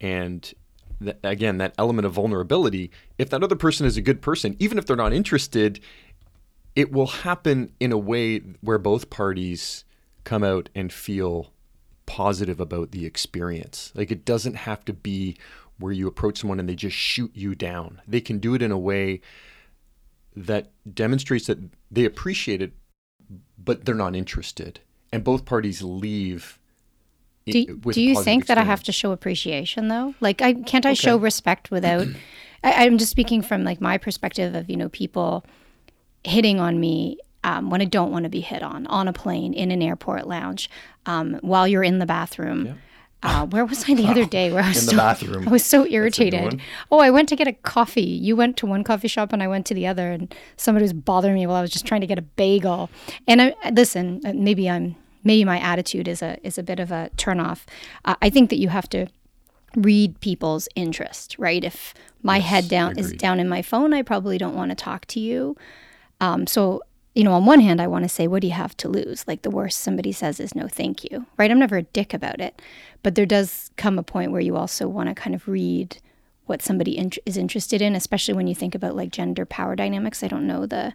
and 0.01 0.53
again 1.23 1.57
that 1.57 1.73
element 1.77 2.05
of 2.05 2.13
vulnerability 2.13 2.91
if 3.17 3.29
that 3.29 3.43
other 3.43 3.55
person 3.55 3.85
is 3.85 3.97
a 3.97 4.01
good 4.01 4.21
person 4.21 4.55
even 4.59 4.77
if 4.77 4.85
they're 4.85 4.95
not 4.95 5.13
interested 5.13 5.79
it 6.75 6.91
will 6.91 7.07
happen 7.07 7.71
in 7.79 7.91
a 7.91 7.97
way 7.97 8.39
where 8.61 8.77
both 8.77 9.09
parties 9.09 9.85
come 10.23 10.43
out 10.43 10.69
and 10.73 10.91
feel 10.91 11.51
positive 12.05 12.59
about 12.59 12.91
the 12.91 13.05
experience. 13.05 13.91
Like 13.95 14.11
it 14.11 14.25
doesn't 14.25 14.55
have 14.55 14.83
to 14.85 14.93
be 14.93 15.37
where 15.79 15.91
you 15.91 16.07
approach 16.07 16.39
someone 16.39 16.59
and 16.59 16.67
they 16.67 16.75
just 16.75 16.95
shoot 16.95 17.31
you 17.33 17.55
down. 17.55 18.01
They 18.07 18.21
can 18.21 18.39
do 18.39 18.55
it 18.55 18.61
in 18.61 18.71
a 18.71 18.77
way 18.77 19.21
that 20.35 20.71
demonstrates 20.93 21.47
that 21.47 21.59
they 21.91 22.05
appreciate 22.05 22.61
it 22.61 22.73
but 23.57 23.85
they're 23.85 23.95
not 23.95 24.15
interested. 24.15 24.79
And 25.11 25.23
both 25.23 25.45
parties 25.45 25.81
leave 25.81 26.59
do, 27.45 27.75
do 27.77 28.01
you 28.01 28.21
think 28.21 28.45
that 28.45 28.57
I 28.57 28.63
have 28.63 28.83
to 28.83 28.91
show 28.91 29.11
appreciation 29.11 29.87
though? 29.89 30.15
Like, 30.21 30.41
I 30.41 30.53
can't 30.53 30.85
I 30.85 30.91
okay. 30.91 30.95
show 30.95 31.17
respect 31.17 31.71
without? 31.71 32.07
I, 32.63 32.85
am 32.85 32.97
just 32.97 33.11
speaking 33.11 33.41
from 33.41 33.63
like 33.63 33.81
my 33.81 33.97
perspective 33.97 34.55
of 34.55 34.69
you 34.69 34.77
know 34.77 34.89
people 34.89 35.45
hitting 36.23 36.59
on 36.59 36.79
me 36.79 37.17
um, 37.43 37.69
when 37.69 37.81
I 37.81 37.85
don't 37.85 38.11
want 38.11 38.23
to 38.23 38.29
be 38.29 38.39
hit 38.39 38.63
on 38.63 38.87
on 38.87 39.07
a 39.07 39.13
plane 39.13 39.53
in 39.53 39.71
an 39.71 39.81
airport 39.81 40.27
lounge 40.27 40.69
um, 41.05 41.39
while 41.41 41.67
you're 41.67 41.83
in 41.83 41.99
the 41.99 42.05
bathroom. 42.05 42.65
Yeah. 42.65 42.73
Uh, 43.25 43.45
where 43.45 43.63
was 43.63 43.89
I 43.89 43.93
the 43.93 44.07
other 44.07 44.25
day? 44.25 44.51
Where 44.51 44.61
I 44.61 44.67
was 44.69 44.83
in 44.83 44.83
so, 44.83 44.91
the 44.91 44.97
bathroom. 44.97 45.47
I 45.47 45.51
was 45.51 45.63
so 45.63 45.85
irritated. 45.85 46.59
Oh, 46.91 46.99
I 46.99 47.09
went 47.09 47.29
to 47.29 47.37
get 47.37 47.47
a 47.47 47.53
coffee. 47.53 48.01
You 48.01 48.35
went 48.35 48.57
to 48.57 48.65
one 48.65 48.83
coffee 48.83 49.07
shop 49.07 49.31
and 49.31 49.41
I 49.41 49.47
went 49.47 49.65
to 49.67 49.73
the 49.73 49.87
other, 49.87 50.11
and 50.11 50.33
somebody 50.57 50.83
was 50.83 50.91
bothering 50.91 51.35
me 51.35 51.47
while 51.47 51.55
I 51.55 51.61
was 51.61 51.71
just 51.71 51.85
trying 51.85 52.01
to 52.01 52.07
get 52.07 52.19
a 52.19 52.21
bagel. 52.21 52.89
And 53.25 53.41
I, 53.41 53.55
listen, 53.71 54.19
uh, 54.25 54.33
maybe 54.35 54.69
I'm 54.69 54.97
maybe 55.23 55.45
my 55.45 55.59
attitude 55.59 56.07
is 56.07 56.21
a 56.21 56.37
is 56.45 56.57
a 56.57 56.63
bit 56.63 56.79
of 56.79 56.91
a 56.91 57.09
turnoff. 57.17 57.65
Uh, 58.05 58.15
I 58.21 58.29
think 58.29 58.49
that 58.49 58.57
you 58.57 58.69
have 58.69 58.89
to 58.89 59.07
read 59.75 60.19
people's 60.19 60.67
interest, 60.75 61.35
right? 61.39 61.63
If 61.63 61.93
my 62.21 62.37
yes, 62.37 62.45
head 62.45 62.69
down 62.69 62.91
agreed. 62.91 63.05
is 63.05 63.13
down 63.13 63.39
in 63.39 63.49
my 63.49 63.61
phone, 63.61 63.93
I 63.93 64.01
probably 64.01 64.37
don't 64.37 64.55
want 64.55 64.71
to 64.71 64.75
talk 64.75 65.05
to 65.07 65.19
you. 65.19 65.57
Um, 66.21 66.47
so 66.47 66.81
you 67.15 67.23
know, 67.23 67.33
on 67.33 67.45
one 67.45 67.59
hand, 67.59 67.79
I 67.79 67.87
want 67.87 68.03
to 68.03 68.09
say, 68.09 68.27
what 68.27 68.41
do 68.41 68.47
you 68.47 68.53
have 68.53 68.75
to 68.77 68.89
lose? 68.89 69.23
Like 69.27 69.43
the 69.43 69.51
worst 69.51 69.81
somebody 69.81 70.11
says 70.11 70.39
is 70.39 70.55
no, 70.55 70.67
thank 70.67 71.03
you, 71.03 71.27
right? 71.37 71.51
I'm 71.51 71.59
never 71.59 71.77
a 71.77 71.83
dick 71.83 72.13
about 72.13 72.41
it, 72.41 72.59
but 73.03 73.15
there 73.15 73.25
does 73.25 73.69
come 73.77 73.99
a 73.99 74.03
point 74.03 74.31
where 74.31 74.41
you 74.41 74.55
also 74.55 74.87
want 74.87 75.09
to 75.09 75.15
kind 75.15 75.35
of 75.35 75.47
read 75.47 75.97
what 76.45 76.61
somebody 76.61 76.97
in- 76.97 77.11
is 77.25 77.37
interested 77.37 77.81
in, 77.81 77.95
especially 77.95 78.33
when 78.33 78.47
you 78.47 78.55
think 78.55 78.73
about 78.73 78.95
like 78.95 79.11
gender 79.11 79.45
power 79.45 79.75
dynamics. 79.75 80.23
I 80.23 80.27
don't 80.27 80.47
know 80.47 80.65
the 80.65 80.93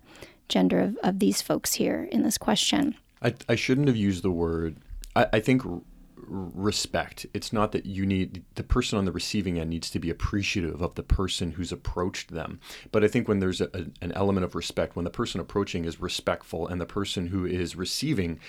gender 0.48 0.80
of, 0.80 0.96
of 1.02 1.18
these 1.20 1.40
folks 1.40 1.74
here 1.74 2.08
in 2.10 2.22
this 2.22 2.36
question. 2.36 2.96
I, 3.22 3.34
I 3.48 3.54
shouldn't 3.54 3.88
have 3.88 3.96
used 3.96 4.22
the 4.22 4.30
word. 4.30 4.76
I, 5.14 5.26
I 5.34 5.40
think 5.40 5.64
r- 5.64 5.80
respect. 6.28 7.26
It's 7.32 7.52
not 7.52 7.72
that 7.72 7.86
you 7.86 8.04
need 8.04 8.44
the 8.54 8.62
person 8.62 8.98
on 8.98 9.04
the 9.04 9.12
receiving 9.12 9.58
end 9.58 9.70
needs 9.70 9.90
to 9.90 9.98
be 9.98 10.10
appreciative 10.10 10.82
of 10.82 10.94
the 10.94 11.02
person 11.02 11.52
who's 11.52 11.72
approached 11.72 12.30
them. 12.30 12.60
But 12.92 13.04
I 13.04 13.08
think 13.08 13.28
when 13.28 13.40
there's 13.40 13.60
a, 13.60 13.70
an 14.00 14.12
element 14.12 14.44
of 14.44 14.54
respect, 14.54 14.96
when 14.96 15.04
the 15.04 15.10
person 15.10 15.40
approaching 15.40 15.84
is 15.84 16.00
respectful 16.00 16.66
and 16.66 16.80
the 16.80 16.86
person 16.86 17.28
who 17.28 17.46
is 17.46 17.76
receiving, 17.76 18.40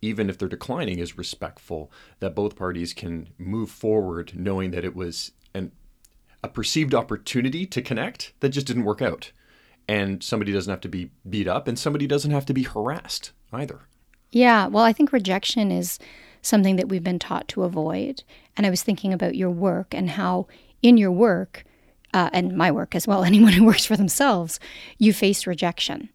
even 0.00 0.28
if 0.30 0.38
they're 0.38 0.48
declining, 0.48 0.98
is 0.98 1.18
respectful, 1.18 1.90
that 2.20 2.34
both 2.34 2.56
parties 2.56 2.94
can 2.94 3.28
move 3.38 3.70
forward 3.70 4.32
knowing 4.34 4.70
that 4.70 4.84
it 4.84 4.94
was 4.94 5.32
an, 5.54 5.72
a 6.42 6.48
perceived 6.48 6.94
opportunity 6.94 7.66
to 7.66 7.82
connect 7.82 8.32
that 8.40 8.50
just 8.50 8.66
didn't 8.66 8.84
work 8.84 9.02
out. 9.02 9.32
And 9.88 10.22
somebody 10.22 10.52
doesn't 10.52 10.70
have 10.70 10.80
to 10.80 10.88
be 10.88 11.10
beat 11.28 11.46
up 11.46 11.68
and 11.68 11.78
somebody 11.78 12.06
doesn't 12.06 12.32
have 12.32 12.46
to 12.46 12.54
be 12.54 12.64
harassed 12.64 13.32
either. 13.52 13.82
Yeah, 14.30 14.66
well, 14.66 14.84
I 14.84 14.92
think 14.92 15.12
rejection 15.12 15.70
is 15.70 15.98
something 16.42 16.76
that 16.76 16.88
we've 16.88 17.04
been 17.04 17.18
taught 17.18 17.48
to 17.48 17.64
avoid. 17.64 18.22
And 18.56 18.66
I 18.66 18.70
was 18.70 18.82
thinking 18.82 19.12
about 19.12 19.34
your 19.34 19.50
work 19.50 19.94
and 19.94 20.10
how 20.10 20.46
in 20.82 20.96
your 20.96 21.12
work, 21.12 21.64
uh, 22.14 22.30
and 22.32 22.56
my 22.56 22.70
work 22.70 22.94
as 22.94 23.06
well, 23.06 23.24
anyone 23.24 23.52
who 23.52 23.64
works 23.64 23.84
for 23.84 23.96
themselves, 23.96 24.58
you 24.98 25.12
face 25.12 25.46
rejection. 25.46 26.08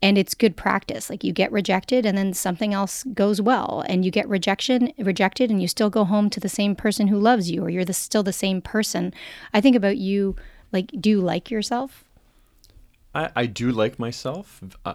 And 0.00 0.16
it's 0.16 0.34
good 0.34 0.56
practice. 0.56 1.10
Like 1.10 1.24
you 1.24 1.32
get 1.32 1.50
rejected 1.50 2.06
and 2.06 2.16
then 2.16 2.32
something 2.32 2.72
else 2.72 3.02
goes 3.14 3.40
well. 3.40 3.84
And 3.88 4.04
you 4.04 4.12
get 4.12 4.28
rejection, 4.28 4.92
rejected, 4.96 5.50
and 5.50 5.60
you 5.60 5.66
still 5.66 5.90
go 5.90 6.04
home 6.04 6.30
to 6.30 6.40
the 6.40 6.48
same 6.48 6.76
person 6.76 7.08
who 7.08 7.18
loves 7.18 7.50
you, 7.50 7.64
or 7.64 7.68
you're 7.68 7.84
the, 7.84 7.92
still 7.92 8.22
the 8.22 8.32
same 8.32 8.62
person. 8.62 9.12
I 9.52 9.60
think 9.60 9.74
about 9.74 9.96
you, 9.96 10.36
like, 10.70 10.92
do 11.00 11.10
you 11.10 11.20
like 11.20 11.50
yourself? 11.50 12.04
I, 13.12 13.30
I 13.34 13.46
do 13.46 13.72
like 13.72 13.98
myself. 13.98 14.62
Uh, 14.84 14.94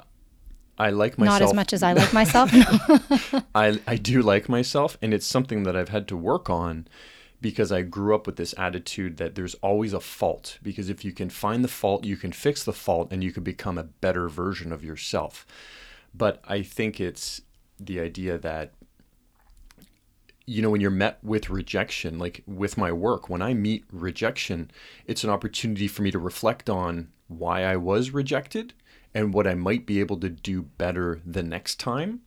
I 0.77 0.89
like 0.89 1.17
myself. 1.17 1.39
Not 1.39 1.49
as 1.49 1.53
much 1.53 1.73
as 1.73 1.83
I 1.83 1.93
like 1.93 2.13
myself. 2.21 2.51
I, 3.55 3.79
I 3.85 3.95
do 3.95 4.21
like 4.21 4.49
myself, 4.49 4.97
and 5.01 5.13
it's 5.13 5.27
something 5.27 5.63
that 5.63 5.75
I've 5.75 5.89
had 5.89 6.07
to 6.09 6.17
work 6.17 6.49
on 6.49 6.87
because 7.41 7.71
I 7.73 7.81
grew 7.81 8.15
up 8.15 8.25
with 8.25 8.37
this 8.37 8.55
attitude 8.57 9.17
that 9.17 9.35
there's 9.35 9.53
always 9.55 9.91
a 9.93 9.99
fault. 9.99 10.57
Because 10.63 10.89
if 10.89 11.03
you 11.03 11.11
can 11.11 11.29
find 11.29 11.63
the 11.63 11.67
fault, 11.67 12.05
you 12.05 12.15
can 12.15 12.31
fix 12.31 12.63
the 12.63 12.73
fault 12.73 13.09
and 13.11 13.21
you 13.21 13.33
can 13.33 13.43
become 13.43 13.77
a 13.77 13.83
better 13.83 14.29
version 14.29 14.71
of 14.71 14.83
yourself. 14.83 15.45
But 16.15 16.41
I 16.47 16.61
think 16.63 17.01
it's 17.01 17.41
the 17.77 17.99
idea 17.99 18.37
that, 18.37 18.71
you 20.45 20.61
know, 20.61 20.69
when 20.69 20.79
you're 20.79 20.89
met 20.89 21.19
with 21.21 21.49
rejection, 21.49 22.17
like 22.17 22.43
with 22.47 22.77
my 22.77 22.93
work, 22.93 23.29
when 23.29 23.41
I 23.41 23.53
meet 23.53 23.83
rejection, 23.91 24.71
it's 25.05 25.25
an 25.25 25.29
opportunity 25.29 25.89
for 25.89 26.01
me 26.01 26.11
to 26.11 26.19
reflect 26.19 26.69
on 26.69 27.09
why 27.27 27.63
I 27.65 27.75
was 27.75 28.11
rejected 28.11 28.73
and 29.13 29.33
what 29.33 29.47
I 29.47 29.55
might 29.55 29.85
be 29.85 29.99
able 29.99 30.17
to 30.17 30.29
do 30.29 30.61
better 30.61 31.21
the 31.25 31.43
next 31.43 31.79
time 31.79 32.21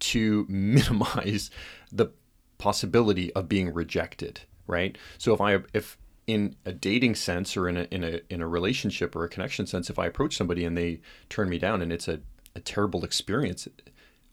to 0.00 0.46
minimize 0.48 1.50
the 1.90 2.10
possibility 2.58 3.32
of 3.34 3.48
being 3.48 3.72
rejected, 3.72 4.42
right? 4.66 4.96
So 5.18 5.34
if 5.34 5.40
I 5.40 5.58
if 5.72 5.96
in 6.26 6.54
a 6.64 6.72
dating 6.72 7.16
sense 7.16 7.56
or 7.56 7.68
in 7.68 7.76
a 7.76 7.82
in 7.90 8.04
a 8.04 8.20
in 8.30 8.40
a 8.40 8.46
relationship 8.46 9.16
or 9.16 9.24
a 9.24 9.28
connection 9.28 9.66
sense, 9.66 9.90
if 9.90 9.98
I 9.98 10.06
approach 10.06 10.36
somebody 10.36 10.64
and 10.64 10.76
they 10.76 11.00
turn 11.28 11.48
me 11.48 11.58
down 11.58 11.82
and 11.82 11.92
it's 11.92 12.08
a, 12.08 12.20
a 12.54 12.60
terrible 12.60 13.04
experience, 13.04 13.66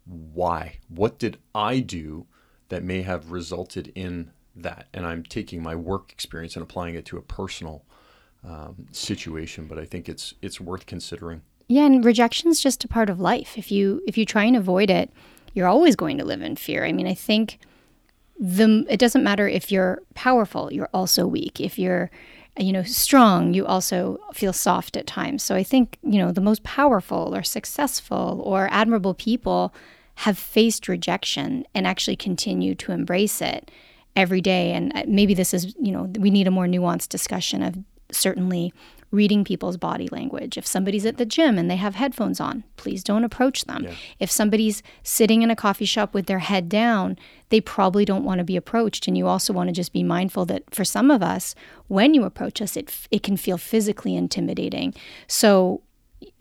why? 0.05 0.77
What 0.89 1.17
did 1.17 1.37
I 1.55 1.79
do 1.79 2.27
that 2.69 2.83
may 2.83 3.01
have 3.01 3.31
resulted 3.31 3.91
in 3.95 4.31
that? 4.55 4.87
And 4.93 5.05
I'm 5.05 5.23
taking 5.23 5.63
my 5.63 5.75
work 5.75 6.11
experience 6.11 6.55
and 6.55 6.63
applying 6.63 6.95
it 6.95 7.05
to 7.05 7.17
a 7.17 7.21
personal 7.21 7.83
um, 8.43 8.87
situation, 8.91 9.65
but 9.65 9.79
I 9.79 9.85
think 9.85 10.07
it's 10.07 10.33
it's 10.41 10.61
worth 10.61 10.85
considering. 10.85 11.41
Yeah, 11.67 11.85
and 11.85 12.03
rejection's 12.03 12.61
just 12.61 12.83
a 12.83 12.87
part 12.87 13.09
of 13.09 13.19
life. 13.19 13.57
If 13.57 13.71
you 13.71 14.01
if 14.07 14.17
you 14.17 14.25
try 14.25 14.45
and 14.45 14.55
avoid 14.55 14.89
it, 14.89 15.11
you're 15.53 15.67
always 15.67 15.95
going 15.95 16.17
to 16.17 16.25
live 16.25 16.41
in 16.41 16.55
fear. 16.55 16.85
I 16.85 16.91
mean, 16.91 17.07
I 17.07 17.13
think 17.13 17.59
the 18.39 18.85
it 18.89 18.99
doesn't 18.99 19.23
matter 19.23 19.47
if 19.47 19.71
you're 19.71 20.01
powerful, 20.13 20.71
you're 20.71 20.89
also 20.93 21.27
weak. 21.27 21.59
If 21.59 21.77
you're 21.77 22.09
you 22.57 22.71
know 22.71 22.83
strong, 22.83 23.53
you 23.53 23.65
also 23.65 24.19
feel 24.33 24.53
soft 24.53 24.95
at 24.95 25.07
times. 25.07 25.43
So 25.43 25.55
I 25.55 25.63
think, 25.63 25.97
you 26.03 26.19
know, 26.19 26.31
the 26.31 26.41
most 26.41 26.63
powerful 26.63 27.35
or 27.35 27.43
successful 27.43 28.41
or 28.45 28.69
admirable 28.71 29.13
people 29.13 29.73
have 30.15 30.37
faced 30.37 30.87
rejection 30.87 31.65
and 31.75 31.85
actually 31.85 32.15
continue 32.15 32.73
to 32.75 32.91
embrace 32.91 33.41
it 33.41 33.69
every 34.15 34.41
day 34.41 34.71
and 34.71 34.91
uh, 34.95 35.03
maybe 35.07 35.35
this 35.35 35.53
is, 35.53 35.75
you 35.79 35.91
know, 35.91 36.11
we 36.17 36.31
need 36.31 36.47
a 36.47 36.51
more 36.51 36.65
nuanced 36.65 37.09
discussion 37.09 37.61
of 37.61 37.77
certainly 38.11 38.73
reading 39.11 39.43
people's 39.43 39.77
body 39.77 40.07
language. 40.11 40.57
If 40.57 40.67
somebody's 40.67 41.05
at 41.05 41.17
the 41.17 41.25
gym 41.25 41.57
and 41.57 41.71
they 41.71 41.77
have 41.77 41.95
headphones 41.95 42.39
on, 42.39 42.63
please 42.75 43.03
don't 43.03 43.23
approach 43.23 43.63
them. 43.65 43.83
Yeah. 43.85 43.93
If 44.19 44.29
somebody's 44.29 44.83
sitting 45.03 45.41
in 45.43 45.49
a 45.49 45.55
coffee 45.55 45.85
shop 45.85 46.13
with 46.13 46.25
their 46.25 46.39
head 46.39 46.67
down, 46.67 47.17
they 47.49 47.61
probably 47.61 48.03
don't 48.03 48.25
want 48.25 48.39
to 48.39 48.43
be 48.43 48.57
approached. 48.57 49.07
And 49.07 49.17
you 49.17 49.27
also 49.27 49.53
want 49.53 49.69
to 49.69 49.73
just 49.73 49.93
be 49.93 50.03
mindful 50.03 50.45
that 50.47 50.63
for 50.75 50.83
some 50.83 51.09
of 51.09 51.23
us, 51.23 51.55
when 51.87 52.13
you 52.13 52.25
approach 52.25 52.61
us, 52.61 52.75
it, 52.75 52.93
it 53.09 53.23
can 53.23 53.37
feel 53.37 53.57
physically 53.57 54.15
intimidating. 54.15 54.93
So 55.27 55.81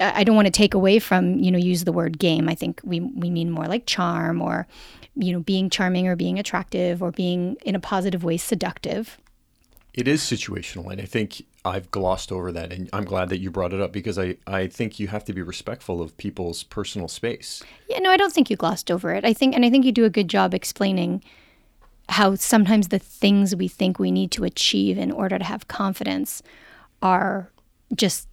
I 0.00 0.24
don't 0.24 0.36
want 0.36 0.46
to 0.46 0.52
take 0.52 0.74
away 0.74 0.98
from, 0.98 1.38
you 1.38 1.50
know, 1.50 1.58
use 1.58 1.84
the 1.84 1.92
word 1.92 2.18
game. 2.18 2.48
I 2.48 2.54
think 2.54 2.80
we, 2.82 3.00
we 3.00 3.30
mean 3.30 3.50
more 3.50 3.66
like 3.66 3.86
charm 3.86 4.42
or, 4.42 4.66
you 5.14 5.32
know, 5.32 5.40
being 5.40 5.70
charming 5.70 6.08
or 6.08 6.16
being 6.16 6.38
attractive 6.38 7.02
or 7.02 7.12
being 7.12 7.56
in 7.64 7.74
a 7.74 7.80
positive 7.80 8.24
way 8.24 8.38
seductive. 8.38 9.18
It 9.94 10.06
is 10.06 10.20
situational, 10.20 10.92
and 10.92 11.00
I 11.00 11.06
think 11.06 11.42
I've 11.66 11.90
glossed 11.90 12.30
over 12.30 12.52
that, 12.52 12.72
and 12.72 12.88
I'm 12.92 13.04
glad 13.04 13.28
that 13.30 13.38
you 13.38 13.50
brought 13.50 13.72
it 13.72 13.80
up 13.80 13.92
because 13.92 14.18
I, 14.18 14.36
I 14.46 14.68
think 14.68 15.00
you 15.00 15.08
have 15.08 15.24
to 15.24 15.32
be 15.32 15.42
respectful 15.42 16.00
of 16.00 16.16
people's 16.16 16.62
personal 16.62 17.08
space. 17.08 17.62
Yeah, 17.88 17.98
no, 17.98 18.10
I 18.10 18.16
don't 18.16 18.32
think 18.32 18.48
you 18.50 18.56
glossed 18.56 18.90
over 18.90 19.12
it. 19.12 19.24
I 19.24 19.32
think, 19.32 19.54
and 19.54 19.64
I 19.64 19.70
think 19.70 19.84
you 19.84 19.92
do 19.92 20.04
a 20.04 20.10
good 20.10 20.28
job 20.28 20.54
explaining 20.54 21.22
how 22.08 22.36
sometimes 22.36 22.88
the 22.88 23.00
things 23.00 23.56
we 23.56 23.68
think 23.68 23.98
we 23.98 24.10
need 24.10 24.30
to 24.32 24.44
achieve 24.44 24.96
in 24.96 25.10
order 25.10 25.38
to 25.38 25.44
have 25.44 25.66
confidence 25.66 26.42
are 27.02 27.50
just 27.94 28.28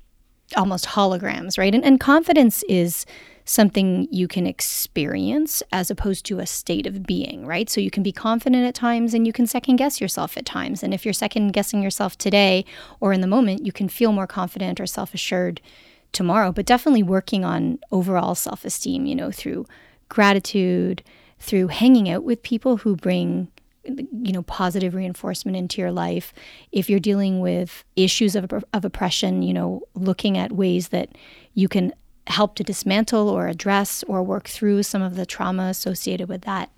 almost 0.56 0.86
holograms, 0.86 1.58
right? 1.58 1.74
And, 1.74 1.84
and 1.84 2.00
confidence 2.00 2.64
is 2.70 3.06
something 3.46 4.08
you 4.12 4.28
can 4.28 4.48
experience 4.48 5.62
as 5.72 5.92
opposed 5.92 6.26
to 6.26 6.40
a 6.40 6.46
state 6.46 6.88
of 6.88 7.04
being, 7.04 7.46
right? 7.46 7.70
So 7.70 7.82
you 7.82 7.92
can 7.92 8.04
be 8.04 8.12
confident 8.12 8.66
at 8.66 8.76
times 8.76 9.14
and 9.14 9.28
you 9.28 9.34
can 9.34 9.48
second 9.48 9.76
guess 9.76 10.00
yourself 10.00 10.38
at 10.38 10.46
times. 10.46 10.84
And 10.84 10.94
if 10.94 11.06
you're 11.06 11.14
second 11.14 11.52
guessing 11.52 11.82
yourself 11.82 12.18
today 12.18 12.66
or 13.00 13.12
in 13.12 13.22
the 13.22 13.28
moment, 13.28 13.66
you 13.66 13.72
can 13.72 13.90
feel 13.90 14.14
more 14.14 14.28
confident 14.28 14.80
or 14.80 14.86
self 14.86 15.14
assured 15.14 15.60
tomorrow. 16.12 16.52
But 16.52 16.66
definitely 16.66 17.04
working 17.04 17.44
on 17.44 17.80
overall 17.92 18.36
self 18.36 18.64
esteem, 18.64 19.06
you 19.06 19.16
know, 19.16 19.32
through 19.32 19.66
gratitude, 20.08 21.04
through 21.40 21.68
hanging 21.68 22.10
out 22.10 22.24
with 22.24 22.42
people 22.44 22.78
who 22.78 22.96
bring 22.96 23.50
you 23.86 24.32
know 24.32 24.44
positive 24.44 24.96
reinforcement 24.96 25.58
into 25.58 25.82
your 25.82 25.92
life 25.92 26.34
if 26.72 26.90
you're 26.90 27.02
dealing 27.02 27.42
with 27.42 27.84
issues 27.98 28.34
of, 28.34 28.50
of 28.72 28.86
oppression 28.86 29.42
you 29.42 29.54
know 29.54 29.82
looking 29.94 30.38
at 30.38 30.54
ways 30.54 30.88
that 30.88 31.10
you 31.54 31.68
can 31.68 31.94
help 32.28 32.56
to 32.56 32.64
dismantle 32.64 33.30
or 33.30 33.48
address 33.48 34.04
or 34.04 34.24
work 34.24 34.48
through 34.48 34.84
some 34.84 35.02
of 35.02 35.16
the 35.16 35.26
trauma 35.26 35.64
associated 35.64 36.30
with 36.30 36.42
that 36.44 36.70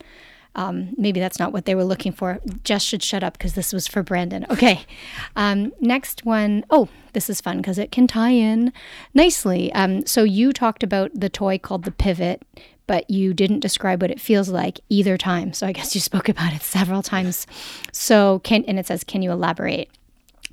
um, 0.55 0.93
maybe 0.97 1.19
that's 1.19 1.37
not 1.37 1.51
what 1.51 1.65
they 1.65 1.75
were 1.75 1.83
looking 1.83 2.11
for. 2.11 2.39
Jess 2.63 2.81
should 2.81 3.03
shut 3.03 3.23
up 3.23 3.37
because 3.37 3.53
this 3.53 3.73
was 3.73 3.87
for 3.87 4.01
Brandon. 4.01 4.45
Okay. 4.55 4.85
Um, 5.35 5.73
next 5.81 6.23
one. 6.23 6.63
Oh, 6.69 6.87
this 7.11 7.29
is 7.29 7.41
fun 7.41 7.57
because 7.57 7.77
it 7.77 7.91
can 7.91 8.07
tie 8.07 8.29
in 8.29 8.71
nicely. 9.13 9.71
Um, 9.73 10.05
so 10.05 10.23
you 10.23 10.53
talked 10.53 10.81
about 10.81 11.11
the 11.13 11.27
toy 11.27 11.57
called 11.57 11.83
the 11.83 11.91
Pivot, 11.91 12.43
but 12.87 13.09
you 13.09 13.33
didn't 13.33 13.59
describe 13.59 14.01
what 14.01 14.11
it 14.11 14.21
feels 14.21 14.47
like 14.47 14.79
either 14.87 15.17
time. 15.17 15.51
So 15.51 15.67
I 15.67 15.73
guess 15.73 15.93
you 15.93 15.99
spoke 15.99 16.29
about 16.29 16.53
it 16.53 16.61
several 16.61 17.03
times. 17.03 17.47
So 17.91 18.39
can 18.39 18.63
and 18.63 18.79
it 18.79 18.87
says, 18.87 19.03
can 19.03 19.21
you 19.21 19.31
elaborate? 19.31 19.89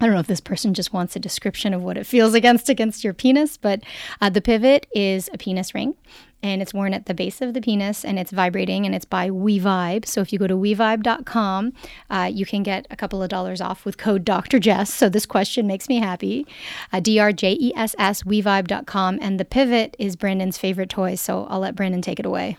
I 0.02 0.06
don't 0.06 0.14
know 0.14 0.20
if 0.20 0.26
this 0.26 0.40
person 0.40 0.74
just 0.74 0.92
wants 0.92 1.14
a 1.14 1.20
description 1.20 1.72
of 1.72 1.84
what 1.84 1.96
it 1.96 2.08
feels 2.08 2.34
against 2.34 2.68
against 2.68 3.04
your 3.04 3.14
penis, 3.14 3.56
but 3.56 3.84
uh, 4.20 4.30
the 4.30 4.40
pivot 4.40 4.88
is 4.92 5.30
a 5.32 5.38
penis 5.38 5.76
ring, 5.76 5.94
and 6.42 6.60
it's 6.60 6.74
worn 6.74 6.92
at 6.92 7.06
the 7.06 7.14
base 7.14 7.40
of 7.40 7.54
the 7.54 7.60
penis, 7.60 8.04
and 8.04 8.18
it's 8.18 8.32
vibrating, 8.32 8.84
and 8.84 8.96
it's 8.96 9.04
by 9.04 9.30
WeVibe. 9.30 10.04
So 10.04 10.20
if 10.20 10.32
you 10.32 10.40
go 10.40 10.48
to 10.48 10.56
WeVibe.com, 10.56 11.72
uh, 12.10 12.28
you 12.32 12.44
can 12.44 12.64
get 12.64 12.84
a 12.90 12.96
couple 12.96 13.22
of 13.22 13.28
dollars 13.28 13.60
off 13.60 13.84
with 13.84 13.96
code 13.96 14.24
Dr. 14.24 14.58
Jess. 14.58 14.92
So 14.92 15.08
this 15.08 15.24
question 15.24 15.68
makes 15.68 15.88
me 15.88 16.00
happy. 16.00 16.48
Uh, 16.92 16.98
D 16.98 17.20
R 17.20 17.30
J 17.30 17.52
E 17.52 17.72
S 17.76 17.94
S 17.96 18.24
WeVibe.com, 18.24 19.20
and 19.22 19.38
the 19.38 19.44
pivot 19.44 19.94
is 20.00 20.16
Brandon's 20.16 20.58
favorite 20.58 20.90
toy. 20.90 21.14
So 21.14 21.46
I'll 21.48 21.60
let 21.60 21.76
Brandon 21.76 22.02
take 22.02 22.18
it 22.18 22.26
away. 22.26 22.56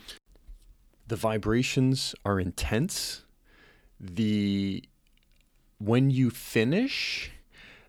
The 1.10 1.18
vibrations 1.18 2.16
are 2.24 2.40
intense. 2.40 3.26
The 4.00 4.86
when 5.84 6.10
you 6.10 6.30
finish, 6.30 7.33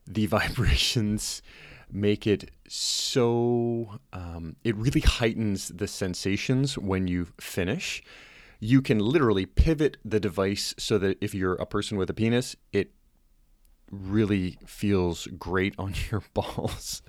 the 0.07 0.27
vibrations 0.39 1.43
make 1.91 2.27
it 2.27 2.51
so 2.69 3.99
um, 4.13 4.57
it 4.65 4.75
really 4.77 5.01
heightens 5.01 5.69
the 5.69 5.87
sensations 5.87 6.77
when 6.77 7.07
you 7.07 7.29
finish. 7.41 8.03
You 8.59 8.83
can 8.83 8.99
literally 8.99 9.47
pivot 9.47 9.99
the 10.05 10.19
device 10.19 10.75
so 10.79 10.99
that 10.99 11.19
if 11.21 11.35
you're 11.35 11.55
a 11.55 11.67
person 11.67 11.99
with 11.99 12.11
a 12.11 12.15
penis 12.15 12.57
it 12.73 12.91
really 14.03 14.59
feels 14.67 15.27
great 15.39 15.75
on 15.79 15.95
your 16.11 16.23
balls 16.35 17.03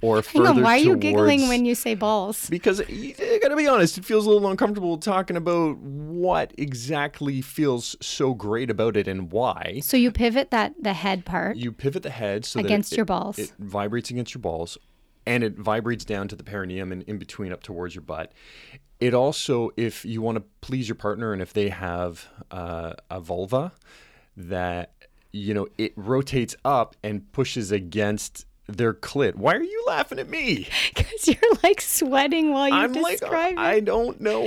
or 0.00 0.22
further 0.22 0.50
on, 0.50 0.62
why 0.62 0.74
are 0.74 0.78
you 0.78 0.96
giggling 0.96 1.48
when 1.48 1.64
you 1.64 1.74
say 1.74 1.94
balls? 1.94 2.48
because 2.50 2.80
I 2.80 3.38
gotta 3.42 3.56
be 3.56 3.66
honest, 3.66 3.98
it 3.98 4.04
feels 4.04 4.26
a 4.26 4.30
little 4.30 4.48
uncomfortable 4.48 4.98
talking 4.98 5.36
about 5.36 5.78
what 5.78 6.52
exactly 6.58 7.40
feels 7.40 7.96
so 8.00 8.34
great 8.34 8.70
about 8.70 8.96
it 8.96 9.08
and 9.08 9.30
why. 9.30 9.80
So 9.82 9.96
you 9.96 10.10
pivot 10.10 10.50
that 10.50 10.74
the 10.80 10.92
head 10.92 11.24
part. 11.24 11.56
You 11.56 11.72
pivot 11.72 12.02
the 12.02 12.10
head 12.10 12.44
so 12.44 12.60
Against 12.60 12.90
that 12.90 12.96
it, 12.96 12.98
your 12.98 13.06
balls. 13.06 13.38
It 13.38 13.52
vibrates 13.58 14.10
against 14.10 14.34
your 14.34 14.42
balls, 14.42 14.78
and 15.26 15.42
it 15.42 15.58
vibrates 15.58 16.04
down 16.04 16.28
to 16.28 16.36
the 16.36 16.44
perineum 16.44 16.92
and 16.92 17.02
in 17.04 17.18
between 17.18 17.52
up 17.52 17.62
towards 17.62 17.94
your 17.94 18.02
butt. 18.02 18.32
It 18.98 19.12
also, 19.12 19.70
if 19.76 20.04
you 20.04 20.22
want 20.22 20.36
to 20.38 20.44
please 20.62 20.88
your 20.88 20.96
partner, 20.96 21.32
and 21.32 21.42
if 21.42 21.52
they 21.52 21.68
have 21.68 22.28
uh, 22.50 22.94
a 23.10 23.20
vulva, 23.20 23.72
that 24.36 24.92
you 25.36 25.54
know 25.54 25.66
it 25.78 25.92
rotates 25.96 26.56
up 26.64 26.96
and 27.02 27.30
pushes 27.32 27.70
against 27.72 28.46
their 28.68 28.92
clit. 28.92 29.36
Why 29.36 29.54
are 29.54 29.62
you 29.62 29.84
laughing 29.86 30.18
at 30.18 30.28
me? 30.28 30.68
Because 30.94 31.28
you're 31.28 31.52
like 31.62 31.80
sweating 31.80 32.50
while 32.52 32.68
you 32.68 32.74
I'm 32.74 32.92
like, 32.94 33.20
describe 33.20 33.52
it. 33.52 33.58
I 33.58 33.80
don't 33.80 34.20
know 34.20 34.42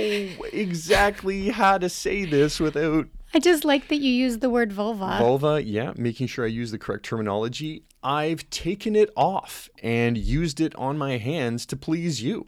exactly 0.52 1.48
how 1.50 1.78
to 1.78 1.88
say 1.88 2.24
this 2.24 2.60
without 2.60 3.06
I 3.32 3.38
just 3.38 3.64
like 3.64 3.88
that 3.88 3.96
you 4.00 4.10
use 4.12 4.38
the 4.38 4.50
word 4.50 4.72
vulva. 4.72 5.16
vulva. 5.18 5.62
Yeah, 5.64 5.92
making 5.96 6.26
sure 6.26 6.44
I 6.44 6.48
use 6.48 6.70
the 6.72 6.78
correct 6.78 7.04
terminology. 7.04 7.84
I've 8.02 8.48
taken 8.50 8.96
it 8.96 9.10
off 9.16 9.68
and 9.82 10.18
used 10.18 10.60
it 10.60 10.74
on 10.76 10.98
my 10.98 11.16
hands 11.18 11.64
to 11.66 11.76
please 11.76 12.22
you. 12.22 12.46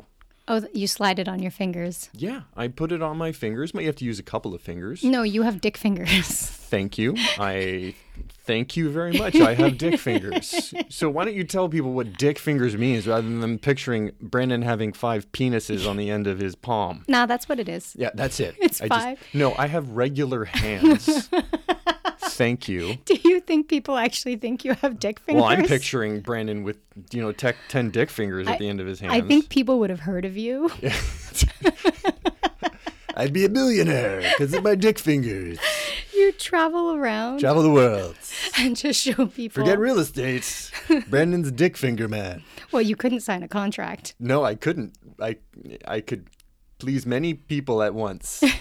oh, 0.49 0.63
you 0.75 0.87
slide 0.89 1.19
it 1.21 1.29
on 1.29 1.41
your 1.41 1.51
fingers. 1.53 2.11
Yeah, 2.13 2.43
I 2.57 2.67
put 2.69 2.91
it 2.91 3.01
on 3.01 3.17
my 3.17 3.31
fingers. 3.33 3.73
Might 3.75 3.87
have 3.87 3.97
to 3.97 4.05
use 4.05 4.19
a 4.19 4.23
couple 4.25 4.55
of 4.55 4.61
fingers. 4.61 5.05
No, 5.05 5.23
you 5.23 5.43
have 5.43 5.61
dick 5.61 5.77
fingers. 5.77 6.59
Thank 6.73 6.97
you. 6.97 7.15
I 7.39 7.95
thank 8.47 8.79
you 8.79 8.89
very 8.89 9.13
much. 9.13 9.37
I 9.37 9.53
have 9.53 9.77
dick 9.77 10.01
fingers. 10.01 10.73
So 10.89 11.11
why 11.11 11.27
don't 11.27 11.35
you 11.35 11.45
tell 11.45 11.69
people 11.69 11.93
what 11.93 12.17
dick 12.17 12.39
fingers 12.39 12.79
means 12.79 13.07
rather 13.07 13.21
than 13.21 13.41
them 13.41 13.59
picturing 13.59 14.13
Brandon 14.23 14.63
having 14.63 14.95
five 14.95 15.31
penises 15.33 15.87
on 15.87 15.99
the 15.99 16.09
end 16.11 16.27
of 16.27 16.39
his 16.39 16.55
palm? 16.55 17.05
nah, 17.09 17.27
that's 17.27 17.47
what 17.47 17.61
it 17.61 17.69
is. 17.69 17.95
Yeah, 17.99 18.09
that's 18.15 18.41
it. 18.41 18.55
It's 18.59 18.81
I 18.81 18.89
five. 18.89 19.19
Just, 19.19 19.35
no, 19.35 19.55
I 19.59 19.67
have 19.67 19.91
regular 19.91 20.47
hands. 20.47 21.29
Thank 22.21 22.71
you. 22.71 22.97
Do 23.05 23.19
you 23.23 23.41
think 23.41 23.69
people 23.69 23.99
actually 23.99 24.37
think 24.37 24.65
you 24.65 24.73
have 24.81 24.99
dick 24.99 25.21
fingers? 25.21 25.43
Well, 25.43 25.51
I'm 25.51 25.67
picturing 25.67 26.21
Brandon 26.21 26.63
with 26.63 26.79
you 27.11 27.21
know 27.21 27.33
tech, 27.33 27.57
ten 27.69 27.91
dick 27.91 28.09
fingers 28.09 28.49
at 28.49 28.59
the 28.59 28.67
end 28.67 28.81
of 28.81 28.87
his 28.87 28.99
hands. 28.99 29.13
I 29.13 29.21
think 29.21 29.51
people 29.51 29.79
would 29.81 29.91
have 29.91 30.01
heard 30.01 30.25
of 30.25 30.39
you. 30.39 30.71
I'd 33.15 33.35
be 33.35 33.45
a 33.45 33.51
millionaire 33.51 34.23
because 34.23 34.55
of 34.55 34.63
my 34.63 34.75
dick 34.75 34.99
fingers. 34.99 35.59
You 36.23 36.31
travel 36.33 36.95
around 36.95 37.41
Travel 37.41 37.63
the 37.65 37.71
world. 37.71 38.15
and 38.59 38.77
just 38.77 39.03
show 39.03 39.27
people. 39.27 39.63
Forget 39.63 39.79
real 39.79 39.99
estate. 39.99 40.71
Brandon's 41.09 41.51
dick 41.51 41.77
finger 41.77 42.07
man. 42.09 42.45
well, 42.71 42.83
you 42.83 42.95
couldn't 42.95 43.21
sign 43.21 43.43
a 43.43 43.49
contract. 43.49 44.15
No, 44.21 44.45
I 44.45 44.55
couldn't. 44.55 44.95
I 45.21 45.39
I 45.85 46.01
could 46.01 46.29
please 46.79 47.05
many 47.07 47.35
people 47.35 47.83
at 47.83 47.93
once. 47.95 48.43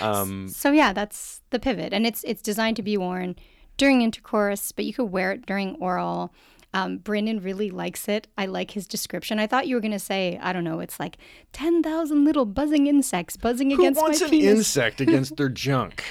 Um, 0.00 0.48
So 0.48 0.70
yeah, 0.72 0.92
that's 0.92 1.40
the 1.50 1.58
pivot, 1.58 1.92
and 1.94 2.06
it's 2.06 2.22
it's 2.24 2.42
designed 2.42 2.76
to 2.76 2.82
be 2.82 2.96
worn 2.98 3.36
during 3.78 4.02
intercourse, 4.02 4.72
but 4.72 4.84
you 4.84 4.92
could 4.92 5.10
wear 5.10 5.32
it 5.32 5.46
during 5.46 5.76
oral. 5.80 6.32
Um, 6.74 6.98
Brandon 6.98 7.40
really 7.40 7.70
likes 7.70 8.08
it. 8.08 8.26
I 8.36 8.46
like 8.46 8.72
his 8.72 8.86
description. 8.86 9.38
I 9.38 9.46
thought 9.46 9.66
you 9.66 9.74
were 9.74 9.80
gonna 9.80 9.98
say, 9.98 10.38
I 10.42 10.52
don't 10.52 10.64
know, 10.64 10.80
it's 10.80 11.00
like 11.00 11.16
ten 11.52 11.82
thousand 11.82 12.24
little 12.24 12.44
buzzing 12.44 12.86
insects 12.86 13.36
buzzing 13.36 13.70
who 13.70 13.78
against 13.78 14.00
wants 14.00 14.20
my 14.20 14.26
an 14.26 14.34
insect 14.34 15.00
against 15.00 15.36
their 15.36 15.48
junk? 15.48 16.04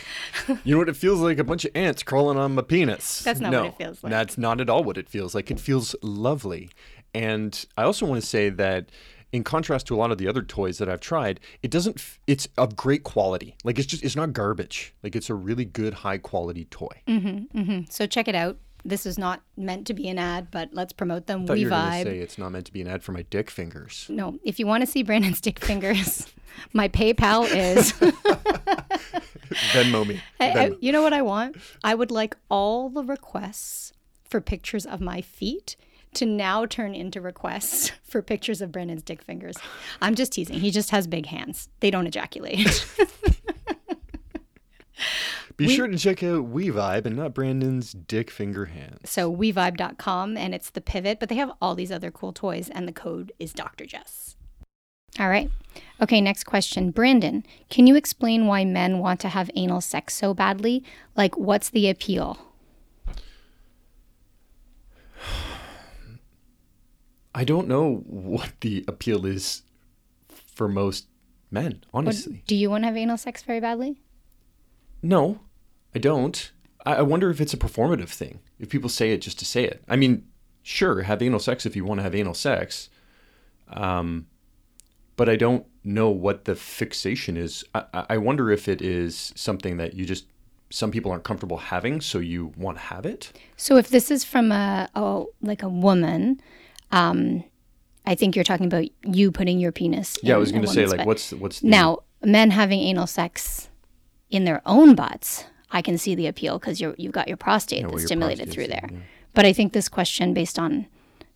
You 0.64 0.74
know 0.74 0.80
what 0.80 0.90
it 0.90 0.96
feels 0.96 1.20
like? 1.20 1.38
A 1.38 1.44
bunch 1.44 1.66
of 1.66 1.72
ants 1.76 2.02
crawling 2.04 2.38
on 2.38 2.56
my 2.56 2.64
penis. 2.64 3.22
That's 3.22 3.40
not 3.40 3.52
no, 3.52 3.64
what 3.64 3.74
it 3.74 3.78
feels 3.78 4.04
like. 4.04 4.12
That's 4.12 4.38
not 4.38 4.60
at 4.60 4.70
all 4.70 4.84
what 4.84 4.98
it 4.98 5.10
feels 5.10 5.36
like. 5.36 5.52
It 5.52 5.60
feels 5.60 5.96
lovely. 6.02 6.70
And 7.14 7.66
I 7.78 7.84
also 7.84 8.06
want 8.06 8.22
to 8.22 8.28
say 8.28 8.50
that 8.50 8.92
in 9.32 9.44
contrast 9.44 9.88
to 9.88 9.96
a 9.96 9.98
lot 9.98 10.12
of 10.12 10.18
the 10.18 10.28
other 10.28 10.42
toys 10.42 10.78
that 10.78 10.90
I've 10.90 11.00
tried, 11.02 11.40
it 11.62 11.70
doesn't 11.72 11.98
f- 12.00 12.20
it's 12.28 12.48
of 12.58 12.76
great 12.76 13.04
quality. 13.04 13.56
Like 13.64 13.78
it's 13.78 13.88
just 13.88 14.04
it's 14.04 14.16
not 14.16 14.34
garbage. 14.34 14.94
Like 15.04 15.16
it's 15.16 15.30
a 15.30 15.36
really 15.36 15.66
good 15.66 15.94
high 15.94 16.18
quality 16.18 16.66
toy. 16.66 17.02
So 17.90 18.08
check 18.08 18.28
it 18.28 18.36
out. 18.36 18.58
This 18.86 19.06
is 19.06 19.18
not 19.18 19.42
meant 19.58 19.86
to 19.88 19.94
be 19.94 20.08
an 20.08 20.18
ad, 20.18 20.50
but 20.52 20.70
let's 20.72 20.94
promote 20.94 21.28
them. 21.28 21.46
WeVibe. 21.46 22.04
say 22.04 22.20
it's 22.20 22.38
not 22.38 22.52
meant 22.54 22.66
to 22.68 22.72
be 22.74 22.82
an 22.82 22.88
ad 22.88 23.04
for 23.04 23.12
my 23.12 23.24
dick 23.24 23.50
fingers. 23.50 24.06
No, 24.10 24.40
if 24.44 24.60
you 24.60 24.68
want 24.68 24.82
to 24.82 24.88
see 24.88 25.04
Brandon's 25.04 25.42
dick 25.42 25.60
fingers, 25.60 26.26
my 26.74 26.88
PayPal 26.88 27.46
is. 27.52 27.92
Venmo 29.74 30.08
me. 30.08 30.22
I- 30.40 30.52
I- 30.52 30.72
you 30.80 30.92
know 30.92 31.02
what 31.02 31.14
I 31.14 31.22
want? 31.22 31.58
I 31.84 31.96
would 31.96 32.12
like 32.12 32.38
all 32.50 32.90
the 32.90 33.04
requests 33.04 33.92
for 34.24 34.40
pictures 34.42 34.86
of 34.86 35.02
my 35.02 35.22
feet 35.22 35.76
to 36.14 36.26
now 36.26 36.66
turn 36.66 36.96
into 36.96 37.20
requests 37.22 37.92
for 38.04 38.22
pictures 38.22 38.62
of 38.62 38.72
Brandon's 38.72 39.04
dick 39.04 39.22
fingers. 39.22 39.58
I'm 40.02 40.16
just 40.16 40.32
teasing. 40.32 40.60
He 40.60 40.72
just 40.72 40.92
has 40.92 41.08
big 41.08 41.26
hands. 41.26 41.68
They 41.82 41.92
don't 41.92 42.08
ejaculate. 42.08 42.86
Be 45.58 45.68
sure 45.68 45.88
to 45.88 45.98
check 45.98 46.22
out 46.24 46.54
WeVibe 46.54 47.06
and 47.06 47.16
not 47.16 47.34
Brandon's 47.34 47.92
dick 47.92 48.30
finger 48.30 48.66
hands. 48.66 49.10
so 49.10 49.34
wevibe.com 49.36 50.38
and 50.38 50.54
it's 50.54 50.70
the 50.70 50.82
pivot, 50.82 51.20
but 51.20 51.30
they 51.30 51.36
have 51.36 51.52
all 51.60 51.74
these 51.74 51.92
other 51.92 52.12
cool 52.12 52.32
toys 52.32 52.70
and 52.70 52.88
the 52.88 52.92
code 52.92 53.32
is 53.40 53.54
Dr. 53.54 53.86
Jess. 53.88 54.36
All 55.20 55.30
right. 55.30 55.50
Okay, 56.00 56.22
next 56.22 56.44
question. 56.44 56.92
Brandon, 56.92 57.44
can 57.72 57.88
you 57.88 57.96
explain 57.96 58.46
why 58.46 58.66
men 58.66 59.00
want 59.00 59.20
to 59.22 59.30
have 59.30 59.50
anal 59.56 59.82
sex 59.82 60.14
so 60.14 60.36
badly? 60.36 60.84
Like 61.16 61.36
what's 61.38 61.70
the 61.70 61.90
appeal? 61.90 62.38
I 67.34 67.44
don't 67.44 67.68
know 67.68 68.04
what 68.08 68.52
the 68.62 68.84
appeal 68.88 69.26
is 69.26 69.64
for 70.28 70.68
most 70.68 71.08
men, 71.52 71.84
What- 71.92 72.02
honestly. 72.02 72.44
do 72.48 72.56
you 72.56 72.70
want 72.70 72.84
to 72.84 72.88
have 72.88 72.98
anal 72.98 73.18
sex 73.18 73.44
very 73.44 73.60
badly? 73.60 74.02
No, 75.04 75.40
I 75.98 76.00
don't. 76.00 76.52
I, 76.86 77.02
wonder 77.02 77.32
if 77.32 77.42
it's 77.42 77.56
a 77.56 77.58
performative 77.58 78.10
thing. 78.10 78.40
If 78.60 78.70
people 78.70 78.88
say 78.88 79.14
it 79.14 79.18
just 79.18 79.40
to 79.40 79.46
say 79.46 79.64
it. 79.64 79.84
I 79.90 79.96
mean, 79.96 80.28
sure, 80.62 81.02
have 81.02 81.24
anal 81.24 81.40
sex 81.40 81.66
if 81.66 81.76
you 81.76 81.84
want 81.84 81.98
to 81.98 82.04
have 82.04 82.14
anal 82.14 82.36
sex. 82.36 82.90
Um, 83.68 84.28
but 85.16 85.28
I 85.28 85.36
don't 85.36 85.66
know 85.84 86.12
what 86.12 86.46
the 86.46 86.56
fixation 86.56 87.36
is. 87.36 87.66
I, 87.74 88.06
I 88.12 88.18
wonder 88.18 88.52
if 88.52 88.68
it 88.68 88.80
is 88.80 89.34
something 89.36 89.78
that 89.78 89.96
you 89.96 90.06
just 90.06 90.26
some 90.70 90.92
people 90.92 91.12
aren't 91.12 91.24
comfortable 91.24 91.58
having, 91.58 92.00
so 92.00 92.20
you 92.20 92.54
want 92.56 92.78
to 92.78 92.84
have 92.84 93.08
it. 93.08 93.32
So 93.56 93.78
if 93.78 93.90
this 93.90 94.12
is 94.12 94.24
from 94.24 94.52
a, 94.52 94.88
a 94.94 95.24
like 95.42 95.64
a 95.64 95.70
woman, 95.70 96.40
um, 96.92 97.44
I 98.06 98.14
think 98.14 98.36
you're 98.36 98.46
talking 98.46 98.68
about 98.68 98.86
you 99.04 99.32
putting 99.32 99.58
your 99.58 99.72
penis. 99.72 100.16
Yeah, 100.22 100.36
I 100.36 100.38
was 100.38 100.52
going 100.52 100.62
to 100.62 100.68
say 100.68 100.86
like, 100.86 101.08
what's 101.08 101.32
what's 101.34 101.62
the, 101.62 101.70
now 101.70 102.04
men 102.22 102.52
having 102.52 102.82
anal 102.82 103.08
sex 103.08 103.70
in 104.30 104.46
their 104.46 104.62
own 104.64 104.94
butts. 104.94 105.46
I 105.72 105.82
can 105.82 105.98
see 105.98 106.16
the 106.16 106.28
appeal 106.28 106.60
because 106.60 106.80
you 106.80 106.96
you've 106.98 107.12
got 107.12 107.28
your 107.28 107.38
prostate 107.38 107.84
well, 107.84 107.92
that's 107.92 108.04
your 108.04 108.08
stimulated 108.08 108.52
through 108.52 108.68
there. 108.68 108.90
yeah. 108.92 109.00
But 109.34 109.46
I 109.46 109.54
think 109.54 109.74
this 109.74 109.88
question, 109.90 110.34
based 110.34 110.58
on, 110.58 110.88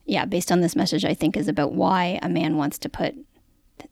yeah, 0.06 0.26
based 0.26 0.52
on 0.52 0.62
this 0.62 0.76
message, 0.76 1.06
I 1.06 1.14
think 1.14 1.38
is 1.38 1.48
about 1.48 1.74
why 1.74 2.20
a 2.22 2.30
man 2.30 2.58
wants 2.58 2.78
to 2.80 2.90
put 2.90 3.16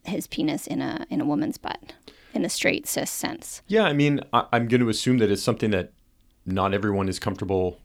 his 0.04 0.28
penis 0.28 0.67
in 0.67 0.82
a 0.82 1.06
in 1.10 1.21
a 1.21 1.25
woman's 1.25 1.58
butt 1.58 1.93
in 2.34 2.45
a 2.45 2.49
straight 2.49 2.88
cis 2.88 3.10
sense. 3.10 3.62
Yeah, 3.67 3.84
I 3.84 3.93
mean, 3.93 4.21
I, 4.34 4.45
I'm 4.52 4.67
going 4.67 4.82
to 4.82 4.89
assume 4.89 5.17
that 5.17 5.32
it's 5.32 5.43
something 5.43 5.71
that 5.71 5.91
not 6.45 6.73
everyone 6.73 7.10
is 7.10 7.19
comfortable 7.19 7.80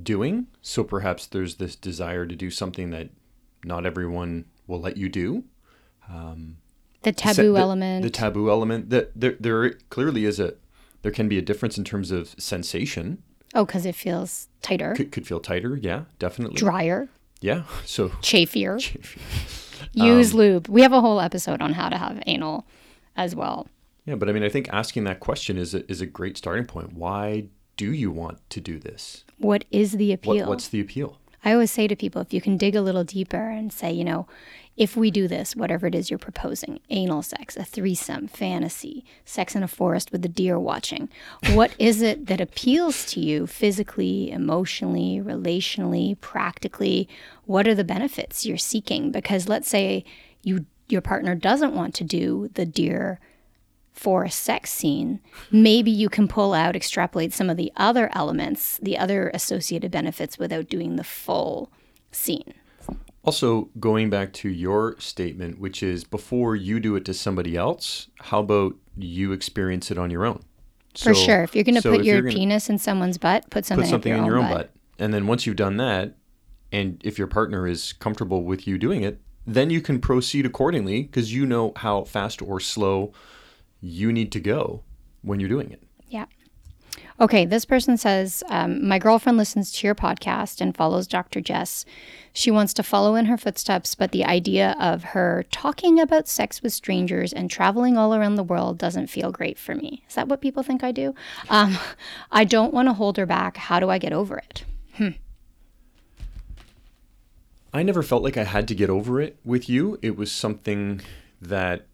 doing. 0.00 0.46
So 0.62 0.84
perhaps 0.84 1.26
there's 1.26 1.56
this 1.56 1.76
desire 1.76 2.26
to 2.26 2.36
do 2.36 2.50
something 2.50 2.90
that 2.90 3.10
not 3.64 3.86
everyone 3.86 4.46
will 4.66 4.80
let 4.80 4.96
you 4.96 5.08
do. 5.08 5.44
Um, 6.08 6.58
the 7.02 7.12
taboo 7.12 7.52
the- 7.52 7.60
element. 7.60 8.02
The 8.02 8.10
taboo 8.10 8.50
element. 8.50 8.90
That 8.90 9.12
there, 9.14 9.36
there 9.38 9.70
clearly 9.90 10.24
is 10.24 10.40
a, 10.40 10.54
there 11.02 11.12
can 11.12 11.28
be 11.28 11.38
a 11.38 11.42
difference 11.42 11.78
in 11.78 11.84
terms 11.84 12.10
of 12.10 12.34
sensation. 12.38 13.22
oh, 13.54 13.64
because 13.64 13.86
it 13.86 13.94
feels 13.94 14.48
tighter, 14.62 14.94
Could, 14.94 15.12
could 15.12 15.26
feel 15.26 15.40
tighter. 15.40 15.76
Yeah, 15.76 16.04
definitely. 16.18 16.56
drier, 16.56 17.08
Yeah. 17.40 17.62
So 17.84 18.08
chafier. 18.20 18.78
Um, 19.98 20.06
Use 20.08 20.34
lube. 20.34 20.68
We 20.68 20.82
have 20.82 20.92
a 20.92 21.00
whole 21.00 21.20
episode 21.20 21.62
on 21.62 21.72
how 21.72 21.88
to 21.88 21.96
have 21.96 22.20
anal 22.26 22.66
as 23.16 23.34
well. 23.36 23.68
yeah, 24.06 24.16
but 24.16 24.28
I 24.28 24.32
mean, 24.32 24.42
I 24.42 24.48
think 24.48 24.68
asking 24.70 25.04
that 25.04 25.20
question 25.20 25.56
is 25.56 25.72
a, 25.72 25.88
is 25.90 26.00
a 26.00 26.06
great 26.06 26.36
starting 26.36 26.66
point. 26.66 26.94
Why 26.94 27.46
do 27.76 27.92
you 27.92 28.10
want 28.10 28.38
to 28.50 28.60
do 28.60 28.78
this? 28.80 29.24
What 29.38 29.64
is 29.70 29.92
the 29.92 30.12
appeal? 30.12 30.34
What, 30.38 30.48
what's 30.48 30.68
the 30.68 30.80
appeal? 30.80 31.20
I 31.48 31.54
always 31.54 31.70
say 31.70 31.88
to 31.88 31.96
people, 31.96 32.20
if 32.20 32.34
you 32.34 32.42
can 32.42 32.58
dig 32.58 32.76
a 32.76 32.82
little 32.82 33.04
deeper 33.04 33.48
and 33.48 33.72
say, 33.72 33.90
you 33.90 34.04
know, 34.04 34.26
if 34.76 34.98
we 34.98 35.10
do 35.10 35.26
this, 35.26 35.56
whatever 35.56 35.86
it 35.86 35.94
is 35.94 36.10
you're 36.10 36.18
proposing, 36.18 36.78
anal 36.90 37.22
sex, 37.22 37.56
a 37.56 37.64
threesome, 37.64 38.28
fantasy, 38.28 39.02
sex 39.24 39.56
in 39.56 39.62
a 39.62 39.66
forest 39.66 40.12
with 40.12 40.20
the 40.20 40.28
deer 40.28 40.58
watching, 40.58 41.08
what 41.54 41.74
is 41.78 42.02
it 42.02 42.26
that 42.26 42.42
appeals 42.42 43.06
to 43.06 43.20
you 43.20 43.46
physically, 43.46 44.30
emotionally, 44.30 45.22
relationally, 45.24 46.20
practically? 46.20 47.08
What 47.46 47.66
are 47.66 47.74
the 47.74 47.82
benefits 47.82 48.44
you're 48.44 48.58
seeking? 48.58 49.10
Because 49.10 49.48
let's 49.48 49.70
say 49.70 50.04
you 50.42 50.66
your 50.90 51.00
partner 51.00 51.34
doesn't 51.34 51.74
want 51.74 51.94
to 51.94 52.04
do 52.04 52.50
the 52.52 52.66
deer 52.66 53.20
forest 53.98 54.40
sex 54.40 54.70
scene, 54.70 55.20
maybe 55.50 55.90
you 55.90 56.08
can 56.08 56.28
pull 56.28 56.54
out, 56.54 56.76
extrapolate 56.76 57.32
some 57.32 57.50
of 57.50 57.56
the 57.56 57.72
other 57.76 58.08
elements, 58.12 58.78
the 58.80 58.96
other 58.96 59.30
associated 59.34 59.90
benefits 59.90 60.38
without 60.38 60.68
doing 60.68 60.96
the 60.96 61.04
full 61.04 61.70
scene. 62.12 62.54
Also, 63.24 63.68
going 63.78 64.08
back 64.08 64.32
to 64.32 64.48
your 64.48 64.98
statement, 64.98 65.58
which 65.58 65.82
is 65.82 66.04
before 66.04 66.54
you 66.54 66.80
do 66.80 66.96
it 66.96 67.04
to 67.04 67.12
somebody 67.12 67.56
else, 67.56 68.08
how 68.20 68.40
about 68.40 68.76
you 68.96 69.32
experience 69.32 69.90
it 69.90 69.98
on 69.98 70.10
your 70.10 70.24
own? 70.24 70.42
For 70.96 71.14
sure. 71.14 71.42
If 71.42 71.54
you're 71.54 71.64
going 71.64 71.74
to 71.74 71.82
so 71.82 71.96
put 71.96 72.04
your 72.04 72.22
penis 72.22 72.70
in 72.70 72.78
someone's 72.78 73.18
butt, 73.18 73.50
put 73.50 73.66
something, 73.66 73.84
put 73.84 73.90
something 73.90 74.12
in 74.12 74.24
your, 74.24 74.36
your 74.36 74.38
own 74.38 74.44
own 74.44 74.50
butt. 74.50 74.56
butt, 74.56 74.70
and 74.98 75.12
then 75.12 75.26
once 75.26 75.46
you've 75.46 75.56
done 75.56 75.76
that, 75.76 76.14
and 76.72 77.00
if 77.04 77.18
your 77.18 77.26
partner 77.26 77.66
is 77.66 77.92
comfortable 77.92 78.44
with 78.44 78.66
you 78.66 78.78
doing 78.78 79.02
it, 79.02 79.20
then 79.46 79.70
you 79.70 79.80
can 79.80 80.00
proceed 80.00 80.44
accordingly 80.44 81.02
because 81.02 81.32
you 81.32 81.46
know 81.46 81.72
how 81.76 82.04
fast 82.04 82.42
or 82.42 82.60
slow 82.60 83.12
you 83.80 84.12
need 84.12 84.32
to 84.32 84.40
go 84.40 84.82
when 85.22 85.40
you're 85.40 85.48
doing 85.48 85.70
it. 85.70 85.82
Yeah. 86.08 86.26
Okay, 87.20 87.44
this 87.44 87.64
person 87.64 87.96
says, 87.96 88.44
um, 88.48 88.86
My 88.86 88.98
girlfriend 88.98 89.38
listens 89.38 89.72
to 89.72 89.86
your 89.86 89.94
podcast 89.94 90.60
and 90.60 90.76
follows 90.76 91.06
Dr. 91.06 91.40
Jess. 91.40 91.84
She 92.32 92.50
wants 92.50 92.72
to 92.74 92.82
follow 92.82 93.16
in 93.16 93.26
her 93.26 93.36
footsteps, 93.36 93.94
but 93.94 94.12
the 94.12 94.24
idea 94.24 94.76
of 94.78 95.02
her 95.02 95.44
talking 95.50 95.98
about 95.98 96.28
sex 96.28 96.62
with 96.62 96.72
strangers 96.72 97.32
and 97.32 97.50
traveling 97.50 97.96
all 97.96 98.14
around 98.14 98.36
the 98.36 98.44
world 98.44 98.78
doesn't 98.78 99.08
feel 99.08 99.32
great 99.32 99.58
for 99.58 99.74
me. 99.74 100.04
Is 100.08 100.14
that 100.14 100.28
what 100.28 100.40
people 100.40 100.62
think 100.62 100.84
I 100.84 100.92
do? 100.92 101.14
Um, 101.50 101.76
I 102.30 102.44
don't 102.44 102.72
want 102.72 102.88
to 102.88 102.92
hold 102.92 103.16
her 103.16 103.26
back. 103.26 103.56
How 103.56 103.80
do 103.80 103.90
I 103.90 103.98
get 103.98 104.12
over 104.12 104.38
it? 104.38 104.64
I 107.72 107.82
never 107.82 108.02
felt 108.02 108.22
like 108.22 108.36
I 108.36 108.44
had 108.44 108.66
to 108.68 108.74
get 108.74 108.90
over 108.90 109.20
it 109.20 109.38
with 109.44 109.68
you. 109.68 109.98
It 110.00 110.16
was 110.16 110.32
something 110.32 111.00
that 111.40 111.86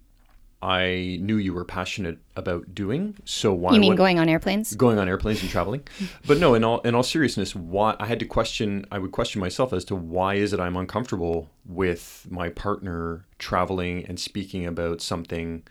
I 0.65 1.19
knew 1.21 1.37
you 1.37 1.53
were 1.53 1.67
passionate 1.67 2.17
about 2.37 2.75
doing. 2.75 3.17
So 3.27 3.53
why 3.53 3.75
You 3.75 3.81
mean 3.81 3.97
going 3.97 4.19
on 4.19 4.31
airplanes? 4.31 4.75
going 4.75 4.99
on 4.99 5.09
airplanes 5.09 5.43
and 5.43 5.51
traveling. 5.51 5.83
But 6.27 6.39
no, 6.39 6.55
in 6.55 6.65
all 6.65 6.81
in 6.81 6.95
all 6.95 7.03
seriousness, 7.03 7.55
why 7.55 7.97
I 8.01 8.07
had 8.07 8.19
to 8.21 8.25
question 8.25 8.87
I 8.91 8.99
would 8.99 9.13
question 9.13 9.43
myself 9.43 9.75
as 9.75 9.85
to 9.87 9.95
why 9.95 10.37
is 10.37 10.55
it 10.55 10.61
I'm 10.61 10.77
uncomfortable 10.77 11.51
with 11.67 12.27
my 12.31 12.49
partner 12.49 13.27
traveling 13.39 14.07
and 14.07 14.19
speaking 14.19 14.65
about 14.67 15.03
something 15.03 15.65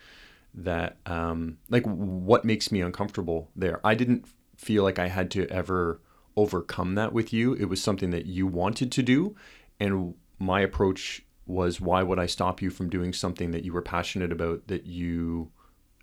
that 0.53 0.97
um 1.07 1.57
like 1.71 1.85
what 1.87 2.45
makes 2.45 2.71
me 2.71 2.79
uncomfortable 2.81 3.49
there. 3.55 3.79
I 3.83 3.95
didn't 3.95 4.27
feel 4.57 4.83
like 4.83 4.99
I 4.99 5.07
had 5.07 5.31
to 5.31 5.47
ever 5.47 5.99
overcome 6.37 6.93
that 6.95 7.13
with 7.13 7.33
you. 7.33 7.53
It 7.55 7.65
was 7.65 7.81
something 7.81 8.11
that 8.11 8.27
you 8.27 8.45
wanted 8.45 8.91
to 8.91 9.01
do 9.01 9.35
and 9.79 10.13
my 10.37 10.61
approach 10.61 11.23
was 11.45 11.81
why 11.81 12.03
would 12.03 12.19
I 12.19 12.25
stop 12.25 12.61
you 12.61 12.69
from 12.69 12.89
doing 12.89 13.11
something 13.13 13.51
that 13.51 13.63
you 13.65 13.73
were 13.73 13.81
passionate 13.81 14.31
about 14.31 14.67
that 14.67 14.85
you 14.85 15.51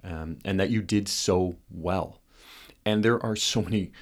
um, 0.04 0.38
and 0.44 0.58
that 0.60 0.70
you 0.70 0.82
did 0.82 1.08
so 1.08 1.56
well. 1.70 2.20
And 2.86 3.02
there 3.04 3.22
are 3.24 3.36
so 3.36 3.62
many 3.62 3.92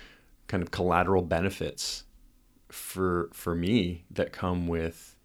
kind 0.47 0.63
of 0.63 0.71
collateral 0.71 1.23
benefits 1.23 2.05
for 2.69 3.31
for 3.33 3.55
me 3.55 4.05
that 4.11 4.33
come 4.33 4.67
with 4.69 5.17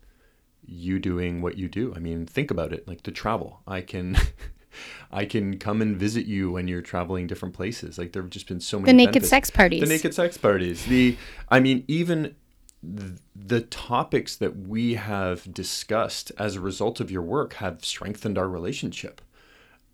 you 0.66 0.98
doing 1.00 1.42
what 1.42 1.58
you 1.58 1.68
do. 1.68 1.94
I 1.96 2.00
mean, 2.00 2.26
think 2.26 2.50
about 2.52 2.74
it, 2.74 2.88
like 2.88 3.04
the 3.04 3.12
travel. 3.12 3.62
I 3.68 3.82
can 3.82 4.18
I 5.12 5.26
can 5.26 5.60
come 5.60 5.82
and 5.82 5.96
visit 5.98 6.26
you 6.26 6.52
when 6.52 6.68
you're 6.68 6.82
traveling 6.82 7.28
different 7.28 7.54
places. 7.54 7.98
Like 7.98 8.14
there've 8.14 8.30
just 8.30 8.48
been 8.48 8.60
so 8.60 8.80
many 8.80 8.92
The 8.92 8.94
naked 8.98 9.14
benefits. 9.14 9.30
sex 9.30 9.50
parties. 9.50 9.82
The 9.82 9.88
naked 9.88 10.14
sex 10.14 10.38
parties. 10.38 10.86
The 10.86 11.18
I 11.50 11.60
mean 11.60 11.84
even 11.88 12.36
the 12.84 13.62
topics 13.62 14.36
that 14.36 14.58
we 14.58 14.96
have 14.96 15.54
discussed 15.54 16.32
as 16.38 16.56
a 16.56 16.62
result 16.62 17.00
of 17.00 17.10
your 17.10 17.22
work 17.22 17.54
have 17.56 17.86
strengthened 17.86 18.38
our 18.38 18.50
relationship. 18.50 19.22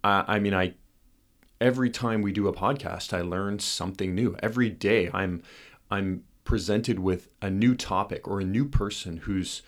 I 0.04 0.39
mean, 0.39 0.54
I 0.54 0.73
every 1.62 1.89
time 1.89 2.21
we 2.21 2.32
do 2.32 2.47
a 2.47 2.54
podcast, 2.54 3.13
I 3.13 3.21
learn 3.21 3.60
something 3.60 4.15
new. 4.15 4.36
Every 4.41 4.69
day, 4.69 5.10
I'm 5.13 5.43
I'm 5.91 6.23
presented 6.43 6.99
with 6.99 7.28
a 7.41 7.49
new 7.49 7.75
topic 7.75 8.28
or 8.28 8.39
a 8.39 8.45
new 8.45 8.65
person 8.65 9.17
who's 9.17 9.62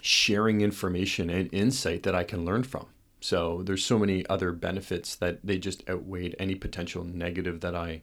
sharing 0.00 0.60
information 0.60 1.30
and 1.30 1.52
insight 1.52 2.02
that 2.02 2.14
I 2.14 2.22
can 2.24 2.44
learn 2.44 2.62
from. 2.62 2.86
So 3.20 3.62
there's 3.62 3.84
so 3.84 3.98
many 3.98 4.26
other 4.26 4.52
benefits 4.52 5.16
that 5.16 5.40
they 5.42 5.58
just 5.58 5.88
outweighed 5.88 6.36
any 6.38 6.54
potential 6.54 7.02
negative 7.04 7.60
that 7.62 7.74
I, 7.74 8.02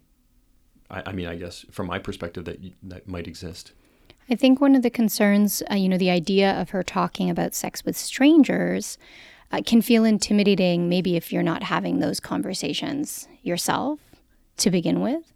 I, 0.89 1.03
I 1.07 1.11
mean, 1.11 1.27
I 1.27 1.35
guess 1.35 1.63
from 1.69 1.87
my 1.87 1.99
perspective 1.99 2.45
that 2.45 2.59
that 2.83 3.07
might 3.07 3.27
exist. 3.27 3.73
I 4.31 4.35
think 4.35 4.61
one 4.61 4.75
of 4.75 4.81
the 4.81 4.89
concerns, 4.89 5.61
uh, 5.69 5.75
you 5.75 5.89
know, 5.89 5.97
the 5.97 6.09
idea 6.09 6.59
of 6.59 6.69
her 6.69 6.83
talking 6.83 7.29
about 7.29 7.53
sex 7.53 7.83
with 7.83 7.97
strangers 7.97 8.97
uh, 9.51 9.61
can 9.65 9.81
feel 9.81 10.05
intimidating, 10.05 10.87
maybe 10.87 11.17
if 11.17 11.33
you're 11.33 11.43
not 11.43 11.63
having 11.63 11.99
those 11.99 12.21
conversations 12.21 13.27
yourself 13.43 13.99
to 14.55 14.71
begin 14.71 15.01
with. 15.01 15.33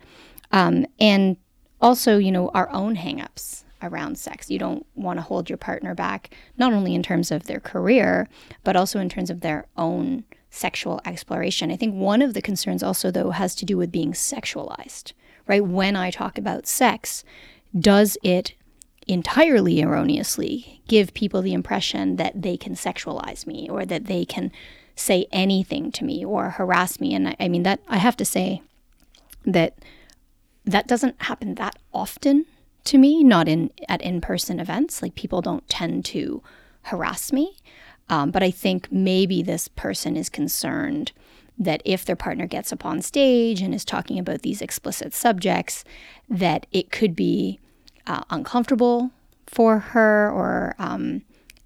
Um, 0.54 0.86
and 0.98 1.36
also, 1.82 2.18
you 2.18 2.32
know, 2.32 2.50
our 2.54 2.70
own 2.70 2.96
hangups 2.96 3.66
around 3.82 4.18
sex. 4.18 4.50
You 4.50 4.60
don't 4.60 4.86
want 4.96 5.20
to 5.20 5.24
hold 5.24 5.50
your 5.50 5.58
partner 5.58 5.94
back, 5.94 6.34
not 6.58 6.72
only 6.72 6.96
in 6.96 7.04
terms 7.04 7.32
of 7.32 7.44
their 7.44 7.60
career, 7.60 8.30
but 8.64 8.78
also 8.78 9.00
in 9.00 9.10
terms 9.10 9.30
of 9.30 9.42
their 9.42 9.66
own 9.76 10.24
sexual 10.50 11.02
exploration. 11.06 11.70
I 11.70 11.76
think 11.76 11.96
one 11.96 12.22
of 12.22 12.34
the 12.34 12.42
concerns 12.42 12.82
also, 12.82 13.12
though, 13.12 13.32
has 13.32 13.56
to 13.56 13.66
do 13.66 13.76
with 13.76 13.92
being 13.92 14.14
sexualized, 14.14 15.12
right? 15.48 15.66
When 15.66 15.98
I 15.98 16.12
talk 16.12 16.38
about 16.38 16.66
sex, 16.66 17.26
does 17.78 18.18
it 18.24 18.54
entirely 19.08 19.82
erroneously 19.82 20.82
give 20.88 21.14
people 21.14 21.42
the 21.42 21.54
impression 21.54 22.16
that 22.16 22.42
they 22.42 22.58
can 22.58 22.74
sexualize 22.74 23.46
me 23.46 23.70
or 23.70 23.86
that 23.86 24.06
they 24.06 24.26
can 24.26 24.52
say 24.96 25.28
anything 25.32 25.92
to 25.92 26.04
me 26.04 26.24
or 26.26 26.52
harass 26.52 27.00
me? 27.00 27.14
And 27.14 27.30
I, 27.30 27.36
I 27.40 27.48
mean, 27.48 27.64
that 27.64 27.80
I 27.88 27.98
have 27.98 28.18
to 28.18 28.26
say 28.26 28.62
that 29.46 29.78
that 30.66 30.88
doesn't 30.88 31.22
happen 31.22 31.56
that 31.56 31.78
often 31.94 32.46
to 32.86 32.98
me, 32.98 33.24
not 33.24 33.48
in 33.48 33.72
at 33.90 34.02
in-person 34.02 34.60
events. 34.60 35.02
Like 35.02 35.16
people 35.16 35.42
don't 35.42 35.68
tend 35.68 36.06
to 36.06 36.42
harass 36.84 37.32
me. 37.32 37.58
Um, 38.10 38.30
but 38.32 38.44
I 38.44 38.52
think 38.52 38.92
maybe 38.92 39.42
this 39.42 39.68
person 39.68 40.16
is 40.16 40.30
concerned 40.30 41.12
that 41.58 41.82
if 41.86 42.06
their 42.06 42.16
partner 42.16 42.46
gets 42.46 42.72
up 42.72 42.86
on 42.86 43.02
stage 43.02 43.62
and 43.62 43.74
is 43.74 43.86
talking 43.86 44.20
about 44.20 44.42
these 44.42 44.62
explicit 44.62 45.14
subjects, 45.14 45.84
that 46.30 46.68
it 46.72 46.92
could 46.92 47.16
be 47.16 47.60
uh, 48.08 48.24
uncomfortable 48.30 49.12
for 49.48 49.80
her 49.80 50.32
or 50.32 50.76
um, 50.80 51.22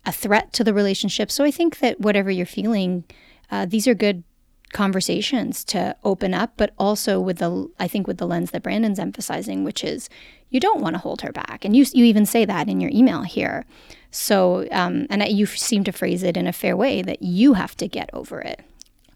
a 0.05 0.11
threat 0.11 0.53
to 0.53 0.63
the 0.63 0.73
relationship. 0.73 1.31
So 1.31 1.43
I 1.43 1.51
think 1.51 1.79
that 1.79 1.99
whatever 1.99 2.31
you're 2.31 2.45
feeling, 2.45 3.03
uh, 3.51 3.65
these 3.65 3.87
are 3.87 3.93
good 3.93 4.23
conversations 4.71 5.63
to 5.65 5.95
open 6.03 6.33
up, 6.33 6.53
but 6.55 6.73
also 6.77 7.19
with 7.19 7.39
the, 7.39 7.69
I 7.79 7.87
think, 7.87 8.07
with 8.07 8.17
the 8.17 8.27
lens 8.27 8.51
that 8.51 8.63
Brandon's 8.63 8.99
emphasizing, 8.99 9.63
which 9.63 9.83
is 9.83 10.09
you 10.49 10.59
don't 10.59 10.81
want 10.81 10.95
to 10.95 10.99
hold 10.99 11.21
her 11.21 11.31
back. 11.31 11.65
And 11.65 11.75
you, 11.75 11.85
you 11.93 12.05
even 12.05 12.25
say 12.25 12.45
that 12.45 12.67
in 12.67 12.79
your 12.79 12.91
email 12.93 13.23
here. 13.23 13.65
So, 14.11 14.67
um, 14.71 15.07
and 15.09 15.27
you 15.27 15.45
seem 15.45 15.83
to 15.85 15.91
phrase 15.91 16.23
it 16.23 16.37
in 16.37 16.47
a 16.47 16.53
fair 16.53 16.75
way 16.75 17.01
that 17.01 17.21
you 17.21 17.53
have 17.53 17.75
to 17.77 17.87
get 17.87 18.09
over 18.13 18.39
it. 18.41 18.61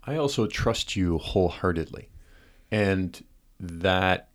I 0.06 0.16
also 0.16 0.48
trust 0.48 0.96
you 0.96 1.18
wholeheartedly. 1.18 2.10
And 2.72 3.24
that 3.60 4.30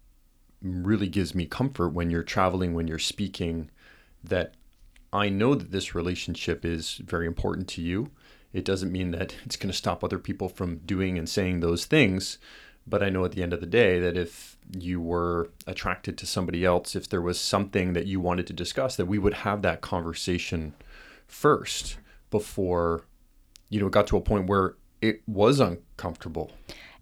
really 0.62 1.08
gives 1.08 1.34
me 1.34 1.46
comfort 1.46 1.90
when 1.90 2.10
you're 2.10 2.22
traveling, 2.22 2.74
when 2.74 2.88
you're 2.88 2.98
speaking, 2.98 3.70
that 4.24 4.54
I 5.12 5.28
know 5.28 5.54
that 5.54 5.70
this 5.70 5.94
relationship 5.94 6.64
is 6.64 6.96
very 6.96 7.26
important 7.26 7.68
to 7.68 7.82
you. 7.82 8.10
It 8.52 8.64
doesn't 8.64 8.92
mean 8.92 9.10
that 9.12 9.36
it's 9.44 9.56
going 9.56 9.70
to 9.70 9.76
stop 9.76 10.02
other 10.02 10.18
people 10.18 10.48
from 10.48 10.78
doing 10.78 11.18
and 11.18 11.28
saying 11.28 11.60
those 11.60 11.84
things. 11.84 12.38
But 12.86 13.02
I 13.02 13.10
know 13.10 13.24
at 13.24 13.32
the 13.32 13.42
end 13.42 13.52
of 13.52 13.60
the 13.60 13.66
day 13.66 14.00
that 14.00 14.16
if 14.16 14.56
you 14.76 15.00
were 15.00 15.50
attracted 15.66 16.16
to 16.18 16.26
somebody 16.26 16.64
else, 16.64 16.96
if 16.96 17.08
there 17.08 17.20
was 17.20 17.38
something 17.38 17.92
that 17.92 18.06
you 18.06 18.20
wanted 18.20 18.46
to 18.46 18.52
discuss, 18.52 18.96
that 18.96 19.06
we 19.06 19.18
would 19.18 19.34
have 19.34 19.62
that 19.62 19.82
conversation 19.82 20.74
first 21.26 21.98
before, 22.30 23.04
you 23.68 23.80
know, 23.80 23.86
it 23.86 23.92
got 23.92 24.06
to 24.08 24.16
a 24.16 24.20
point 24.20 24.46
where 24.46 24.76
it 25.02 25.22
was 25.26 25.60
uncomfortable. 25.60 26.50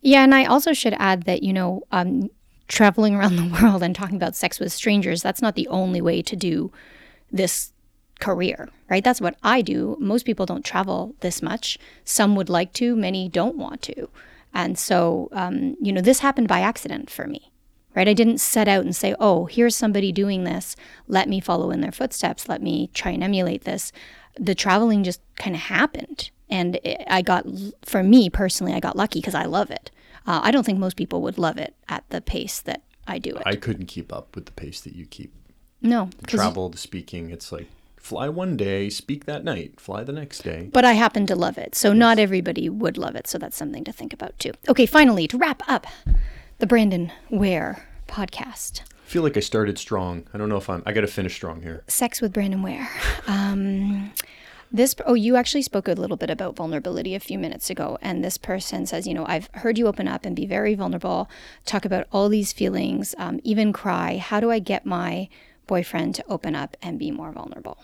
Yeah, 0.00 0.22
and 0.22 0.34
I 0.34 0.44
also 0.44 0.72
should 0.72 0.94
add 0.98 1.22
that, 1.24 1.42
you 1.42 1.52
know, 1.52 1.82
um, 1.92 2.28
traveling 2.68 3.14
around 3.14 3.36
the 3.36 3.60
world 3.62 3.82
and 3.82 3.94
talking 3.94 4.16
about 4.16 4.36
sex 4.36 4.58
with 4.58 4.72
strangers, 4.72 5.22
that's 5.22 5.42
not 5.42 5.54
the 5.54 5.68
only 5.68 6.00
way 6.00 6.22
to 6.22 6.36
do 6.36 6.72
this 7.30 7.72
career, 8.18 8.68
right? 8.88 9.04
That's 9.04 9.20
what 9.20 9.36
I 9.42 9.62
do. 9.62 9.96
Most 10.00 10.24
people 10.24 10.46
don't 10.46 10.64
travel 10.64 11.14
this 11.20 11.42
much. 11.42 11.78
Some 12.04 12.34
would 12.34 12.48
like 12.48 12.72
to, 12.74 12.96
many 12.96 13.28
don't 13.28 13.56
want 13.56 13.82
to. 13.82 14.08
And 14.54 14.78
so, 14.78 15.28
um, 15.32 15.76
you 15.80 15.92
know, 15.92 16.00
this 16.00 16.20
happened 16.20 16.48
by 16.48 16.60
accident 16.60 17.10
for 17.10 17.26
me, 17.26 17.52
right? 17.94 18.08
I 18.08 18.14
didn't 18.14 18.38
set 18.38 18.68
out 18.68 18.84
and 18.84 18.96
say, 18.96 19.14
oh, 19.20 19.44
here's 19.46 19.76
somebody 19.76 20.12
doing 20.12 20.44
this. 20.44 20.76
Let 21.06 21.28
me 21.28 21.40
follow 21.40 21.70
in 21.70 21.82
their 21.82 21.92
footsteps. 21.92 22.48
Let 22.48 22.62
me 22.62 22.90
try 22.94 23.12
and 23.12 23.22
emulate 23.22 23.64
this. 23.64 23.92
The 24.38 24.54
traveling 24.54 25.04
just 25.04 25.20
kind 25.36 25.54
of 25.54 25.62
happened. 25.62 26.30
And 26.48 26.80
I 27.08 27.22
got, 27.22 27.44
for 27.84 28.02
me 28.02 28.30
personally, 28.30 28.72
I 28.72 28.80
got 28.80 28.96
lucky 28.96 29.20
because 29.20 29.34
I 29.34 29.44
love 29.44 29.70
it. 29.70 29.90
Uh, 30.26 30.40
I 30.42 30.50
don't 30.50 30.64
think 30.64 30.78
most 30.78 30.96
people 30.96 31.22
would 31.22 31.38
love 31.38 31.56
it 31.56 31.74
at 31.88 32.08
the 32.10 32.20
pace 32.20 32.60
that 32.60 32.82
I 33.06 33.18
do 33.18 33.36
it. 33.36 33.42
I 33.46 33.56
couldn't 33.56 33.86
keep 33.86 34.12
up 34.12 34.34
with 34.34 34.46
the 34.46 34.52
pace 34.52 34.80
that 34.80 34.94
you 34.94 35.06
keep. 35.06 35.32
No. 35.80 36.10
The 36.18 36.26
travel, 36.26 36.68
the 36.68 36.78
speaking, 36.78 37.30
it's 37.30 37.52
like 37.52 37.68
fly 37.96 38.28
one 38.28 38.56
day, 38.56 38.88
speak 38.88 39.24
that 39.26 39.44
night, 39.44 39.80
fly 39.80 40.04
the 40.04 40.12
next 40.12 40.40
day. 40.42 40.68
But 40.72 40.84
I 40.84 40.92
happen 40.92 41.26
to 41.26 41.36
love 41.36 41.58
it. 41.58 41.74
So 41.74 41.88
yes. 41.88 41.98
not 41.98 42.18
everybody 42.18 42.68
would 42.68 42.98
love 42.98 43.16
it. 43.16 43.26
So 43.26 43.38
that's 43.38 43.56
something 43.56 43.84
to 43.84 43.92
think 43.92 44.12
about 44.12 44.38
too. 44.38 44.52
Okay, 44.68 44.86
finally, 44.86 45.28
to 45.28 45.38
wrap 45.38 45.62
up 45.68 45.86
the 46.58 46.66
Brandon 46.66 47.12
Ware 47.30 47.86
podcast. 48.08 48.80
I 48.80 49.08
feel 49.08 49.22
like 49.22 49.36
I 49.36 49.40
started 49.40 49.78
strong. 49.78 50.26
I 50.34 50.38
don't 50.38 50.48
know 50.48 50.56
if 50.56 50.68
I'm, 50.68 50.82
I 50.86 50.92
got 50.92 51.02
to 51.02 51.06
finish 51.06 51.34
strong 51.34 51.62
here. 51.62 51.84
Sex 51.86 52.20
with 52.20 52.32
Brandon 52.32 52.62
Ware. 52.62 52.88
Um, 53.28 54.12
this, 54.70 54.94
oh, 55.06 55.14
you 55.14 55.36
actually 55.36 55.62
spoke 55.62 55.88
a 55.88 55.92
little 55.92 56.16
bit 56.16 56.30
about 56.30 56.56
vulnerability 56.56 57.14
a 57.14 57.20
few 57.20 57.38
minutes 57.38 57.70
ago. 57.70 57.98
And 58.02 58.24
this 58.24 58.36
person 58.36 58.86
says, 58.86 59.06
you 59.06 59.14
know, 59.14 59.24
I've 59.26 59.48
heard 59.54 59.78
you 59.78 59.86
open 59.86 60.08
up 60.08 60.24
and 60.24 60.34
be 60.34 60.46
very 60.46 60.74
vulnerable, 60.74 61.30
talk 61.64 61.84
about 61.84 62.06
all 62.12 62.28
these 62.28 62.52
feelings, 62.52 63.14
um, 63.18 63.40
even 63.44 63.72
cry. 63.72 64.16
How 64.16 64.40
do 64.40 64.50
I 64.50 64.58
get 64.58 64.84
my 64.84 65.28
boyfriend 65.66 66.14
to 66.16 66.24
open 66.28 66.54
up 66.54 66.76
and 66.82 66.98
be 66.98 67.10
more 67.10 67.32
vulnerable? 67.32 67.78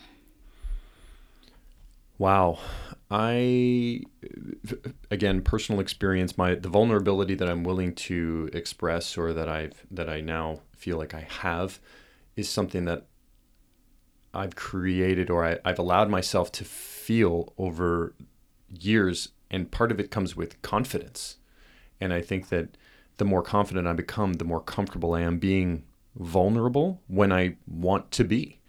Wow. 2.17 2.59
I 3.09 4.01
again 5.11 5.41
personal 5.41 5.79
experience 5.79 6.35
my 6.37 6.55
the 6.55 6.69
vulnerability 6.69 7.35
that 7.35 7.47
I'm 7.47 7.63
willing 7.63 7.93
to 7.95 8.49
express 8.53 9.17
or 9.17 9.33
that 9.33 9.47
I've 9.47 9.85
that 9.91 10.09
I 10.09 10.21
now 10.21 10.61
feel 10.75 10.97
like 10.97 11.13
I 11.13 11.27
have 11.41 11.79
is 12.35 12.49
something 12.49 12.85
that 12.85 13.05
I've 14.33 14.55
created 14.55 15.29
or 15.29 15.45
I, 15.45 15.59
I've 15.63 15.79
allowed 15.79 16.09
myself 16.09 16.51
to 16.53 16.65
feel 16.65 17.53
over 17.57 18.15
years 18.69 19.29
and 19.53 19.69
part 19.69 19.91
of 19.91 19.99
it 19.99 20.09
comes 20.09 20.35
with 20.35 20.59
confidence. 20.63 21.37
And 22.01 22.11
I 22.11 22.21
think 22.21 22.49
that 22.49 22.75
the 23.17 23.25
more 23.25 23.43
confident 23.43 23.87
I 23.87 23.93
become, 23.93 24.33
the 24.33 24.45
more 24.45 24.59
comfortable 24.59 25.13
I 25.13 25.21
am 25.21 25.37
being 25.37 25.83
vulnerable 26.15 27.01
when 27.07 27.31
I 27.31 27.57
want 27.67 28.09
to 28.11 28.23
be. 28.23 28.59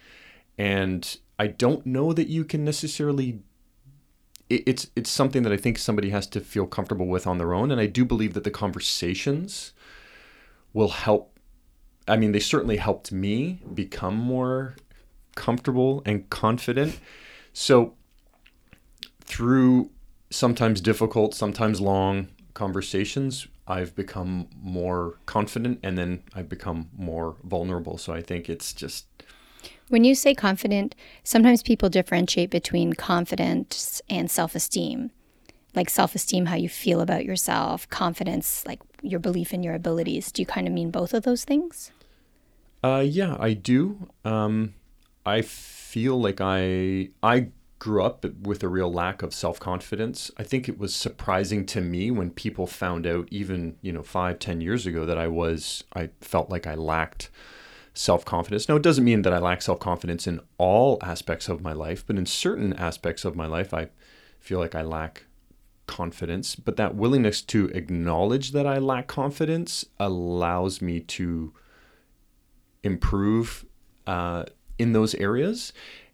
And 0.59 1.16
I 1.38 1.46
don't 1.46 1.87
know 1.87 2.12
that 2.12 2.29
you 2.29 2.44
can 2.44 2.64
necessarily. 2.64 3.40
it's 4.50 4.90
it's 4.94 5.11
something 5.11 5.42
that 5.42 5.53
I 5.53 5.57
think 5.57 5.79
somebody 5.79 6.11
has 6.11 6.27
to 6.29 6.40
feel 6.40 6.66
comfortable 6.66 7.07
with 7.07 7.27
on 7.27 7.38
their 7.38 7.55
own, 7.55 7.70
and 7.70 7.81
I 7.81 7.87
do 7.87 8.05
believe 8.05 8.35
that 8.35 8.44
the 8.44 8.50
conversations 8.50 9.72
will 10.72 10.88
help. 10.88 11.38
I 12.07 12.16
mean, 12.18 12.33
they 12.33 12.40
certainly 12.40 12.77
helped 12.77 13.11
me 13.11 13.61
become 13.72 14.16
more 14.16 14.77
comfortable 15.35 16.03
and 16.05 16.29
confident. 16.31 16.99
So 17.53 17.94
through 19.20 19.90
sometimes 20.31 20.81
difficult, 20.81 21.35
sometimes 21.35 21.81
long 21.81 22.29
conversations, 22.55 23.47
I've 23.66 23.94
become 23.94 24.49
more 24.61 25.18
confident 25.27 25.81
and 25.83 25.97
then 25.97 26.23
I've 26.35 26.49
become 26.49 26.90
more 26.97 27.37
vulnerable. 27.42 27.99
So 27.99 28.12
I 28.12 28.23
think 28.23 28.49
it's 28.49 28.73
just 28.73 29.07
when 29.88 30.05
you 30.05 30.14
say 30.14 30.35
confident, 30.35 30.94
sometimes 31.23 31.62
people 31.62 31.88
differentiate 31.88 32.51
between 32.51 32.94
confidence 32.94 34.01
and 34.09 34.31
self 34.31 34.55
esteem. 34.55 35.11
Like 35.75 35.90
self 35.90 36.14
esteem, 36.14 36.47
how 36.47 36.57
you 36.57 36.68
feel 36.68 37.01
about 37.01 37.25
yourself, 37.25 37.88
confidence, 37.88 38.64
like 38.66 38.81
your 39.03 39.20
belief 39.20 39.53
in 39.53 39.62
your 39.62 39.75
abilities. 39.75 40.31
Do 40.33 40.42
you 40.42 40.47
kind 40.47 40.66
of 40.66 40.73
mean 40.73 40.90
both 40.90 41.12
of 41.12 41.25
those 41.25 41.44
things? 41.44 41.90
Uh, 42.83 43.05
yeah, 43.07 43.37
I 43.40 43.55
do. 43.55 44.09
Um, 44.25 44.75
I 45.27 45.43
feel 45.43 46.21
like 46.21 46.41
I 46.41 47.11
I 47.23 47.49
grew 47.79 48.03
up 48.03 48.25
with 48.43 48.63
a 48.63 48.69
real 48.69 48.93
lack 48.93 49.23
of 49.23 49.35
self 49.35 49.61
confidence. 49.61 50.31
I 50.37 50.43
think 50.43 50.69
it 50.69 50.79
was 50.79 50.95
surprising 50.95 51.67
to 51.67 51.81
me 51.81 52.11
when 52.11 52.31
people 52.31 52.67
found 52.67 53.07
out, 53.07 53.29
even 53.31 53.77
you 53.83 53.93
know, 53.93 54.03
five, 54.03 54.39
ten 54.39 54.61
years 54.61 54.87
ago, 54.87 55.07
that 55.07 55.19
I 55.19 55.29
was 55.29 55.85
I 55.95 56.11
felt 56.21 56.51
like 56.51 56.67
I 56.67 56.75
lacked 56.75 57.31
self 57.95 58.25
confidence. 58.25 58.69
Now, 58.69 58.77
it 58.77 58.83
doesn't 58.83 59.05
mean 59.05 59.23
that 59.23 59.33
I 59.33 59.39
lack 59.39 59.63
self 59.63 59.81
confidence 59.81 60.27
in 60.27 60.41
all 60.59 60.99
aspects 61.03 61.49
of 61.49 61.63
my 61.63 61.73
life, 61.73 62.05
but 62.07 62.17
in 62.17 62.27
certain 62.27 62.73
aspects 62.75 63.25
of 63.25 63.37
my 63.37 63.47
life, 63.47 63.73
I 63.73 63.89
feel 64.41 64.59
like 64.59 64.75
I 64.75 64.83
lack 64.83 65.25
confidence. 65.87 66.57
But 66.57 66.77
that 66.77 66.95
willingness 66.95 67.41
to 67.43 67.67
acknowledge 67.69 68.53
that 68.53 68.67
I 68.67 68.79
lack 68.79 69.07
confidence 69.07 69.85
allows 69.99 70.83
me 70.83 71.01
to 71.01 71.53
improve 72.83 73.65
uh, 74.07 74.45
in 74.79 74.93
those 74.93 75.15
areas. 75.15 75.73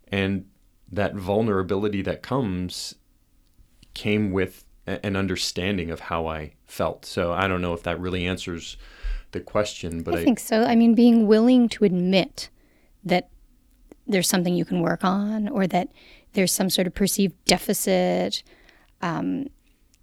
And 0.09 0.47
that 0.91 1.15
vulnerability 1.15 2.03
that 2.03 2.23
comes 2.23 2.95
came 3.95 4.33
with 4.33 4.65
an 4.87 5.15
understanding 5.15 5.91
of 5.91 6.01
how 6.01 6.27
I 6.27 6.55
felt. 6.67 7.05
So 7.05 7.33
I 7.33 7.47
don't 7.47 7.63
know 7.63 7.75
if 7.75 7.83
that 7.85 8.01
really 8.01 8.27
answers 8.27 8.77
the 9.33 9.41
question, 9.41 10.03
but 10.03 10.15
I, 10.15 10.21
I 10.21 10.25
think 10.25 10.41
so. 10.41 10.65
I 10.65 10.75
mean, 10.75 10.95
being 10.95 11.29
willing 11.29 11.69
to 11.71 11.85
admit 11.85 12.51
that 13.05 13.29
there's 14.07 14.29
something 14.29 14.55
you 14.55 14.65
can 14.65 14.81
work 14.81 15.05
on, 15.05 15.49
or 15.49 15.69
that 15.69 15.89
there's 16.33 16.53
some 16.53 16.71
sort 16.71 16.89
of 16.89 16.95
perceived 16.95 17.37
deficit. 17.45 18.43
Um, 19.03 19.47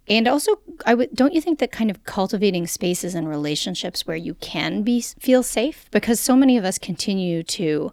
and 0.08 0.26
also, 0.26 0.52
I 0.86 0.94
would 0.94 1.14
don't 1.14 1.34
you 1.34 1.42
think 1.42 1.58
that 1.58 1.70
kind 1.70 1.90
of 1.90 2.04
cultivating 2.04 2.66
spaces 2.66 3.14
and 3.14 3.28
relationships 3.28 4.06
where 4.06 4.16
you 4.16 4.34
can 4.34 4.82
be 4.82 5.02
feel 5.02 5.42
safe, 5.42 5.90
because 5.90 6.18
so 6.20 6.34
many 6.34 6.56
of 6.56 6.64
us 6.64 6.78
continue 6.78 7.42
to 7.42 7.92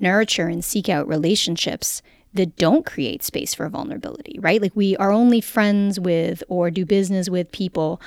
nurture 0.00 0.46
and 0.46 0.64
seek 0.64 0.88
out 0.88 1.08
relationships 1.08 2.02
that 2.32 2.56
don't 2.56 2.86
create 2.86 3.24
space 3.24 3.54
for 3.54 3.68
vulnerability, 3.68 4.38
right? 4.40 4.62
Like 4.62 4.76
we 4.76 4.96
are 4.98 5.10
only 5.10 5.40
friends 5.40 5.98
with 5.98 6.42
or 6.48 6.70
do 6.70 6.84
business 6.84 7.28
with 7.28 7.50
people 7.50 8.00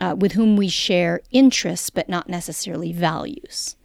uh, 0.00 0.14
with 0.18 0.32
whom 0.32 0.56
we 0.56 0.68
share 0.68 1.20
interests, 1.30 1.90
but 1.90 2.08
not 2.08 2.28
necessarily 2.28 2.92
values, 2.92 3.76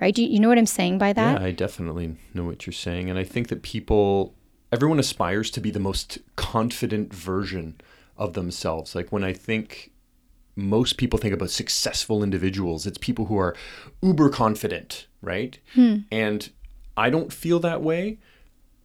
right? 0.00 0.14
Do 0.14 0.22
you, 0.22 0.28
you 0.28 0.40
know 0.40 0.48
what 0.48 0.58
I'm 0.58 0.66
saying 0.66 0.98
by 0.98 1.12
that? 1.12 1.40
Yeah, 1.40 1.46
I 1.46 1.50
definitely 1.52 2.16
know 2.34 2.44
what 2.44 2.66
you're 2.66 2.72
saying. 2.72 3.08
And 3.08 3.18
I 3.18 3.24
think 3.24 3.48
that 3.48 3.62
people, 3.62 4.34
everyone 4.72 4.98
aspires 4.98 5.50
to 5.52 5.60
be 5.60 5.70
the 5.70 5.80
most 5.80 6.18
confident 6.36 7.14
version 7.14 7.80
of 8.16 8.34
themselves. 8.34 8.94
Like 8.94 9.10
when 9.10 9.24
I 9.24 9.32
think 9.32 9.92
most 10.56 10.96
people 10.96 11.18
think 11.18 11.34
about 11.34 11.50
successful 11.50 12.22
individuals, 12.22 12.86
it's 12.86 12.98
people 12.98 13.26
who 13.26 13.38
are 13.38 13.56
uber 14.02 14.28
confident, 14.28 15.06
right? 15.22 15.58
Hmm. 15.74 15.98
And 16.10 16.50
I 16.96 17.10
don't 17.10 17.32
feel 17.32 17.60
that 17.60 17.82
way, 17.82 18.18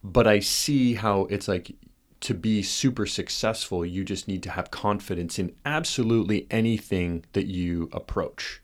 but 0.02 0.26
I 0.26 0.40
see 0.40 0.94
how 0.94 1.22
it's 1.26 1.48
like 1.48 1.74
to 2.20 2.34
be 2.34 2.62
super 2.62 3.06
successful, 3.06 3.84
you 3.84 4.04
just 4.04 4.26
need 4.26 4.42
to 4.44 4.50
have 4.50 4.70
confidence 4.70 5.38
in 5.38 5.54
absolutely 5.64 6.46
anything 6.50 7.24
that 7.34 7.46
you 7.46 7.88
approach. 7.92 8.62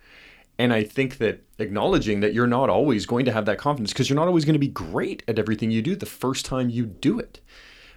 And 0.59 0.73
I 0.73 0.85
think 0.85 1.19
that 1.19 1.43
acknowledging 1.59 2.21
that 2.21 2.35
you're 2.35 2.47
not 2.47 2.71
always 2.71 3.07
going 3.07 3.25
to 3.27 3.33
have 3.33 3.47
that 3.47 3.59
confidence 3.59 3.93
because 3.93 4.09
you're 4.09 4.17
not 4.17 4.29
always 4.29 4.45
going 4.45 4.55
to 4.55 4.59
be 4.59 4.69
great 4.69 5.23
at 5.29 5.39
everything 5.39 5.71
you 5.71 5.83
do 5.83 5.97
the 5.97 6.07
first 6.07 6.45
time 6.47 6.71
you 6.71 6.87
do 6.87 7.19
it. 7.19 7.41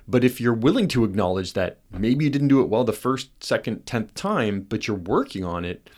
But 0.08 0.24
if 0.24 0.40
you're 0.40 0.54
willing 0.54 0.88
to 0.90 1.04
acknowledge 1.04 1.54
that 1.54 1.80
maybe 1.92 2.26
you 2.26 2.30
didn't 2.30 2.50
do 2.50 2.62
it 2.62 2.70
well 2.70 2.84
the 2.84 2.94
first, 2.94 3.44
second, 3.44 3.86
tenth 3.86 4.14
time, 4.14 4.62
but 4.62 4.88
you're 4.88 4.98
working 4.98 5.44
on 5.44 5.66
it, 5.66 5.90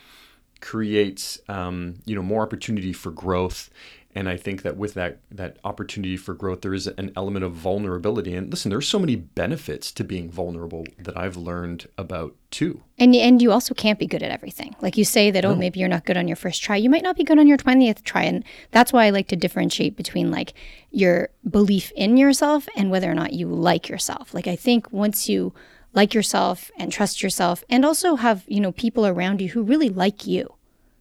creates 0.62 1.40
um, 1.50 1.96
you 2.06 2.16
know 2.16 2.24
more 2.24 2.42
opportunity 2.42 2.94
for 2.94 3.12
growth 3.12 3.70
and 4.18 4.28
I 4.28 4.36
think 4.36 4.64
that 4.64 4.78
with 4.78 4.96
that 4.96 5.20
that 5.30 5.58
opportunity 5.64 6.18
for 6.18 6.34
growth, 6.34 6.62
there 6.62 6.74
is 6.74 6.88
an 6.88 7.12
element 7.16 7.46
of 7.46 7.54
vulnerability. 7.54 8.34
And 8.34 8.50
listen, 8.50 8.72
there's 8.72 8.88
so 8.88 8.98
many 8.98 9.16
benefits 9.16 9.92
to 9.92 10.04
being 10.04 10.32
vulnerable 10.32 10.88
that 10.98 11.16
I've 11.16 11.38
learned 11.38 11.88
about 12.00 12.36
too. 12.50 12.82
And 12.98 13.16
and 13.16 13.44
you 13.44 13.52
also 13.52 13.76
can't 13.76 14.00
be 14.00 14.08
good 14.08 14.24
at 14.24 14.32
everything. 14.32 14.76
Like 14.82 14.98
you 14.98 15.06
say 15.06 15.30
that, 15.30 15.46
oh, 15.46 15.54
maybe 15.54 15.80
you're 15.80 15.88
not 15.88 16.06
good 16.06 16.18
on 16.18 16.28
your 16.28 16.36
first 16.36 16.64
try. 16.64 16.78
You 16.78 16.90
might 16.90 17.04
not 17.04 17.16
be 17.16 17.24
good 17.24 17.38
on 17.38 17.46
your 17.46 17.58
twentieth 17.58 18.04
try, 18.04 18.24
and 18.24 18.44
that's 18.72 18.92
why 18.92 19.06
I 19.06 19.12
like 19.12 19.28
to 19.28 19.36
differentiate 19.36 19.96
between 19.96 20.32
like 20.32 20.54
your 20.90 21.30
belief 21.48 21.92
in 21.92 22.18
yourself 22.18 22.68
and 22.76 22.90
whether 22.90 23.12
or 23.12 23.16
not 23.16 23.34
you 23.34 23.48
like 23.48 23.88
yourself. 23.88 24.34
Like 24.34 24.48
I 24.48 24.56
think 24.56 24.92
once 24.92 25.30
you 25.30 25.54
like 25.94 26.16
yourself 26.16 26.72
and 26.80 26.92
trust 26.92 27.22
yourself, 27.22 27.64
and 27.70 27.86
also 27.86 28.16
have 28.16 28.46
you 28.48 28.62
know 28.62 28.72
people 28.72 29.06
around 29.06 29.42
you 29.42 29.50
who 29.50 29.62
really 29.62 29.90
like 29.90 30.26
you 30.26 30.57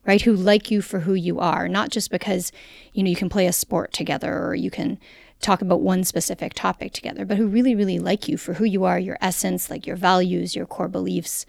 right? 0.07 0.23
Who 0.23 0.35
like 0.35 0.71
you 0.71 0.83
for 0.83 1.01
who 1.01 1.15
you 1.15 1.41
are, 1.41 1.69
not 1.69 1.91
just 1.91 2.11
because, 2.11 2.53
you 2.93 3.03
know, 3.03 3.11
you 3.11 3.17
can 3.17 3.29
play 3.29 3.47
a 3.47 3.53
sport 3.53 3.93
together 3.93 4.45
or 4.45 4.55
you 4.55 4.71
can 4.71 4.99
talk 5.41 5.61
about 5.61 5.81
one 5.81 6.05
specific 6.05 6.55
topic 6.55 6.93
together, 6.93 7.25
but 7.25 7.37
who 7.37 7.47
really, 7.47 7.75
really 7.75 7.99
like 7.99 8.29
you 8.29 8.37
for 8.37 8.55
who 8.55 8.65
you 8.65 8.85
are, 8.85 8.99
your 8.99 9.19
essence, 9.21 9.69
like 9.69 9.87
your 9.87 9.97
values, 9.97 10.57
your 10.57 10.67
core 10.67 10.89
beliefs. 10.89 11.45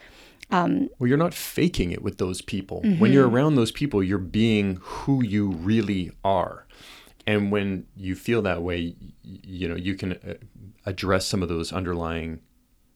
Um, 0.50 0.89
well, 0.98 1.08
you're 1.08 1.17
not 1.17 1.34
faking 1.34 1.91
it 1.91 2.02
with 2.02 2.17
those 2.17 2.41
people. 2.41 2.82
Mm-hmm. 2.82 3.00
When 3.00 3.13
you're 3.13 3.28
around 3.28 3.56
those 3.56 3.72
people, 3.72 4.02
you're 4.04 4.17
being 4.17 4.80
who 4.82 5.24
you 5.24 5.52
really 5.52 6.12
are. 6.24 6.65
And 7.26 7.52
when 7.52 7.86
you 7.96 8.15
feel 8.15 8.41
that 8.43 8.63
way, 8.63 8.96
you 9.24 9.67
know, 9.67 9.76
you 9.76 9.96
can 9.96 10.13
uh, 10.13 10.36
address 10.86 11.26
some 11.26 11.43
of 11.43 11.50
those 11.50 11.74
underlying 11.74 12.39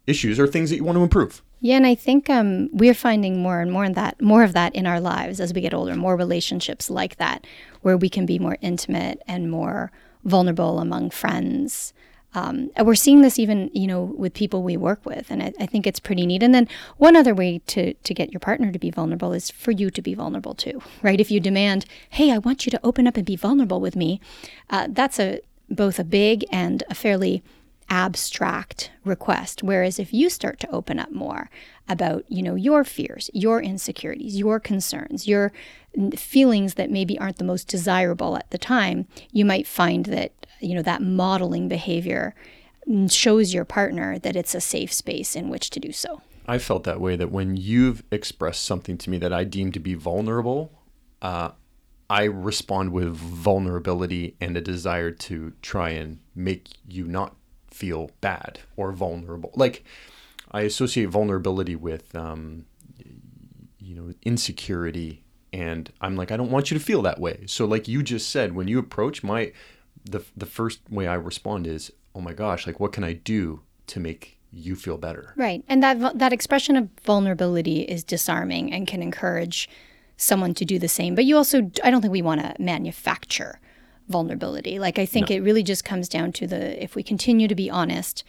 issues 0.07 0.39
or 0.39 0.47
things 0.47 0.69
that 0.69 0.77
you 0.77 0.85
want 0.85 0.97
to 0.97 1.03
improve. 1.03 1.41
Yeah, 1.63 1.77
and 1.77 1.85
I 1.85 1.93
think 1.93 2.27
um, 2.27 2.69
we're 2.73 2.95
finding 2.95 3.41
more 3.41 3.61
and 3.61 3.71
more 3.71 3.85
of 3.85 3.93
that, 3.93 4.19
more 4.19 4.43
of 4.43 4.53
that 4.53 4.73
in 4.73 4.87
our 4.87 4.99
lives 4.99 5.39
as 5.39 5.53
we 5.53 5.61
get 5.61 5.75
older. 5.75 5.95
More 5.95 6.17
relationships 6.17 6.89
like 6.89 7.17
that, 7.17 7.45
where 7.81 7.95
we 7.95 8.09
can 8.09 8.25
be 8.25 8.39
more 8.39 8.57
intimate 8.61 9.21
and 9.27 9.51
more 9.51 9.91
vulnerable 10.25 10.79
among 10.79 11.11
friends. 11.11 11.93
Um, 12.33 12.71
we're 12.81 12.95
seeing 12.95 13.21
this 13.21 13.37
even, 13.37 13.69
you 13.73 13.85
know, 13.85 14.01
with 14.01 14.33
people 14.33 14.63
we 14.63 14.75
work 14.75 15.05
with, 15.05 15.29
and 15.29 15.43
I, 15.43 15.53
I, 15.59 15.65
think 15.67 15.85
it's 15.85 15.99
pretty 15.99 16.25
neat. 16.25 16.41
And 16.41 16.55
then 16.55 16.67
one 16.97 17.15
other 17.15 17.35
way 17.35 17.59
to 17.67 17.93
to 17.93 18.13
get 18.13 18.31
your 18.31 18.39
partner 18.39 18.71
to 18.71 18.79
be 18.79 18.89
vulnerable 18.89 19.33
is 19.33 19.51
for 19.51 19.71
you 19.71 19.91
to 19.91 20.01
be 20.01 20.13
vulnerable 20.15 20.55
too, 20.55 20.81
right? 21.03 21.19
If 21.19 21.29
you 21.29 21.39
demand, 21.39 21.85
"Hey, 22.09 22.31
I 22.31 22.37
want 22.37 22.65
you 22.65 22.71
to 22.71 22.79
open 22.83 23.05
up 23.05 23.17
and 23.17 23.25
be 23.25 23.35
vulnerable 23.35 23.81
with 23.81 23.97
me," 23.97 24.21
uh, 24.69 24.87
that's 24.89 25.19
a 25.19 25.41
both 25.69 25.99
a 25.99 26.05
big 26.05 26.45
and 26.51 26.83
a 26.89 26.95
fairly 26.95 27.43
abstract 27.91 28.89
request. 29.03 29.61
Whereas 29.61 29.99
if 29.99 30.13
you 30.13 30.29
start 30.29 30.59
to 30.61 30.71
open 30.71 30.97
up 30.97 31.11
more 31.11 31.49
about 31.89 32.23
you 32.29 32.41
know 32.41 32.55
your 32.55 32.85
fears 32.85 33.29
your 33.33 33.61
insecurities 33.61 34.37
your 34.37 34.59
concerns 34.59 35.27
your 35.27 35.51
feelings 36.15 36.75
that 36.75 36.89
maybe 36.89 37.19
aren't 37.19 37.37
the 37.37 37.43
most 37.43 37.67
desirable 37.67 38.37
at 38.37 38.49
the 38.49 38.57
time 38.57 39.05
you 39.31 39.43
might 39.43 39.67
find 39.67 40.05
that 40.05 40.31
you 40.61 40.73
know 40.73 40.81
that 40.81 41.01
modeling 41.01 41.67
behavior 41.67 42.33
shows 43.09 43.53
your 43.53 43.65
partner 43.65 44.17
that 44.19 44.37
it's 44.37 44.55
a 44.55 44.61
safe 44.61 44.91
space 44.91 45.35
in 45.35 45.49
which 45.49 45.69
to 45.69 45.79
do 45.79 45.91
so. 45.91 46.21
I 46.47 46.57
felt 46.57 46.85
that 46.85 47.01
way 47.01 47.15
that 47.17 47.29
when 47.29 47.57
you've 47.57 48.03
expressed 48.09 48.63
something 48.63 48.97
to 48.99 49.09
me 49.09 49.17
that 49.17 49.33
i 49.33 49.43
deem 49.43 49.71
to 49.73 49.79
be 49.79 49.93
vulnerable 49.93 50.71
uh, 51.21 51.51
I 52.09 52.23
respond 52.23 52.91
with 52.91 53.15
vulnerability 53.15 54.35
and 54.41 54.57
a 54.57 54.61
desire 54.61 55.11
to 55.11 55.53
try 55.61 55.91
and 55.91 56.19
make 56.35 56.67
you 56.85 57.07
not 57.07 57.37
feel 57.71 58.11
bad 58.21 58.59
or 58.75 58.91
vulnerable. 58.91 59.51
Like 59.55 59.83
I 60.51 60.61
associate 60.61 61.09
vulnerability 61.09 61.75
with, 61.75 62.13
um, 62.15 62.65
you 63.79 63.95
know, 63.95 64.13
insecurity, 64.23 65.23
and 65.53 65.91
I'm 66.01 66.15
like, 66.15 66.31
I 66.31 66.37
don't 66.37 66.51
want 66.51 66.71
you 66.71 66.77
to 66.77 66.83
feel 66.83 67.01
that 67.01 67.19
way. 67.19 67.43
So, 67.47 67.65
like 67.65 67.87
you 67.87 68.03
just 68.03 68.29
said, 68.29 68.53
when 68.53 68.67
you 68.67 68.79
approach 68.79 69.23
my, 69.23 69.51
the 70.05 70.23
the 70.35 70.45
first 70.45 70.79
way 70.89 71.07
I 71.07 71.15
respond 71.15 71.67
is, 71.67 71.91
oh 72.13 72.21
my 72.21 72.33
gosh, 72.33 72.67
like 72.67 72.79
what 72.79 72.93
can 72.93 73.03
I 73.03 73.13
do 73.13 73.61
to 73.87 73.99
make 73.99 74.37
you 74.51 74.75
feel 74.75 74.97
better? 74.97 75.33
Right, 75.35 75.63
and 75.67 75.81
that 75.81 76.19
that 76.19 76.33
expression 76.33 76.75
of 76.75 76.89
vulnerability 77.03 77.81
is 77.81 78.03
disarming 78.03 78.71
and 78.73 78.87
can 78.87 79.01
encourage 79.01 79.69
someone 80.17 80.53
to 80.53 80.65
do 80.65 80.77
the 80.77 80.87
same. 80.87 81.15
But 81.15 81.25
you 81.25 81.35
also, 81.35 81.71
I 81.83 81.89
don't 81.89 82.01
think 82.01 82.11
we 82.11 82.21
want 82.21 82.41
to 82.41 82.53
manufacture 82.61 83.59
vulnerability. 84.07 84.79
Like 84.79 84.99
I 84.99 85.05
think 85.05 85.29
no. 85.29 85.35
it 85.35 85.39
really 85.39 85.63
just 85.63 85.85
comes 85.85 86.09
down 86.09 86.31
to 86.33 86.47
the 86.47 86.81
if 86.81 86.95
we 86.95 87.03
continue 87.03 87.47
to 87.47 87.55
be 87.55 87.69
honest, 87.69 88.23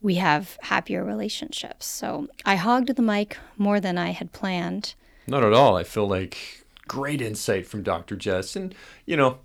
we 0.00 0.16
have 0.16 0.58
happier 0.62 1.04
relationships. 1.04 1.86
So 1.86 2.28
I 2.44 2.56
hogged 2.56 2.94
the 2.94 3.02
mic 3.02 3.38
more 3.56 3.80
than 3.80 3.98
I 3.98 4.10
had 4.10 4.32
planned. 4.32 4.94
Not 5.26 5.44
at 5.44 5.52
all. 5.52 5.76
I 5.76 5.84
feel 5.84 6.08
like 6.08 6.64
great 6.88 7.22
insight 7.22 7.66
from 7.66 7.82
Dr. 7.82 8.16
Jess 8.16 8.56
and 8.56 8.74
you 9.06 9.16
know, 9.16 9.38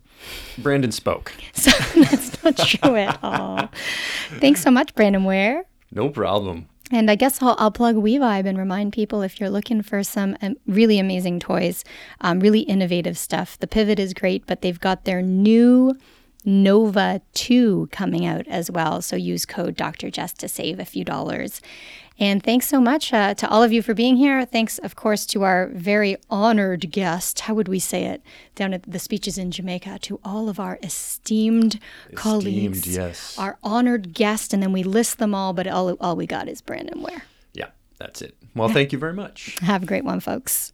Brandon 0.58 0.92
spoke. 0.92 1.34
So 1.54 1.72
that's 2.02 2.44
not 2.44 2.58
true 2.58 2.96
at 2.96 3.20
all. 3.24 3.70
Thanks 4.40 4.62
so 4.62 4.72
much, 4.72 4.94
Brandon 4.96 5.24
Ware. 5.24 5.66
No 5.92 6.10
problem. 6.10 6.68
And 6.92 7.12
I 7.12 7.16
guess 7.16 7.42
I'll, 7.42 7.56
I'll 7.60 7.72
plug 7.72 7.96
WeVibe 7.96 8.46
and 8.46 8.58
remind 8.58 8.94
people 8.94 9.22
if 9.22 9.40
you're 9.40 9.50
looking 9.50 9.82
for 9.82 10.04
some 10.04 10.38
um, 10.42 10.56
really 10.66 11.00
amazing 11.00 11.40
toys, 11.40 11.84
um, 12.22 12.40
really 12.40 12.62
innovative 12.62 13.18
stuff. 13.18 13.60
The 13.60 13.68
Pivot 13.68 14.00
is 14.00 14.14
great, 14.14 14.46
but 14.48 14.62
they've 14.62 14.80
got 14.80 15.04
their 15.04 15.22
new 15.22 15.98
Nova 16.46 17.22
2 17.34 17.90
coming 17.92 18.26
out 18.26 18.48
as 18.48 18.72
well. 18.72 19.02
So 19.02 19.18
use 19.18 19.46
code 19.46 19.76
Dr. 19.76 20.10
Jess 20.10 20.32
to 20.34 20.48
save 20.48 20.80
a 20.80 20.86
few 20.86 21.04
dollars. 21.04 21.62
And 22.20 22.44
thanks 22.44 22.68
so 22.68 22.82
much 22.82 23.14
uh, 23.14 23.34
to 23.36 23.48
all 23.50 23.62
of 23.62 23.72
you 23.72 23.82
for 23.82 23.94
being 23.94 24.18
here. 24.18 24.44
Thanks, 24.46 24.80
of 24.80 24.96
course, 24.96 25.26
to 25.28 25.44
our 25.44 25.68
very 25.68 26.18
honored 26.30 26.92
guest. 26.92 27.42
How 27.42 27.54
would 27.54 27.68
we 27.68 27.80
say 27.80 28.06
it 28.06 28.22
down 28.56 28.74
at 28.74 28.84
the 28.84 29.00
speeches 29.00 29.38
in 29.38 29.52
Jamaica? 29.52 30.00
To 30.04 30.20
all 30.24 30.50
of 30.50 30.60
our 30.60 30.80
esteemed, 30.82 31.76
esteemed 31.76 32.16
colleagues. 32.18 32.88
yes. 32.88 33.38
Our 33.38 33.58
honored 33.64 34.14
guest. 34.14 34.54
And 34.54 34.64
then 34.64 34.74
we 34.74 34.84
list 34.84 35.20
them 35.20 35.36
all, 35.36 35.54
but 35.54 35.68
all, 35.68 35.92
all 36.02 36.16
we 36.16 36.26
got 36.26 36.48
is 36.48 36.62
Brandon 36.62 37.02
Ware. 37.02 37.24
Yeah, 37.54 37.70
that's 38.00 38.22
it. 38.22 38.36
Well, 38.56 38.70
thank 38.70 38.92
you 38.92 38.98
very 38.98 39.14
much. 39.14 39.56
Have 39.62 39.84
a 39.84 39.86
great 39.86 40.04
one, 40.04 40.20
folks. 40.20 40.74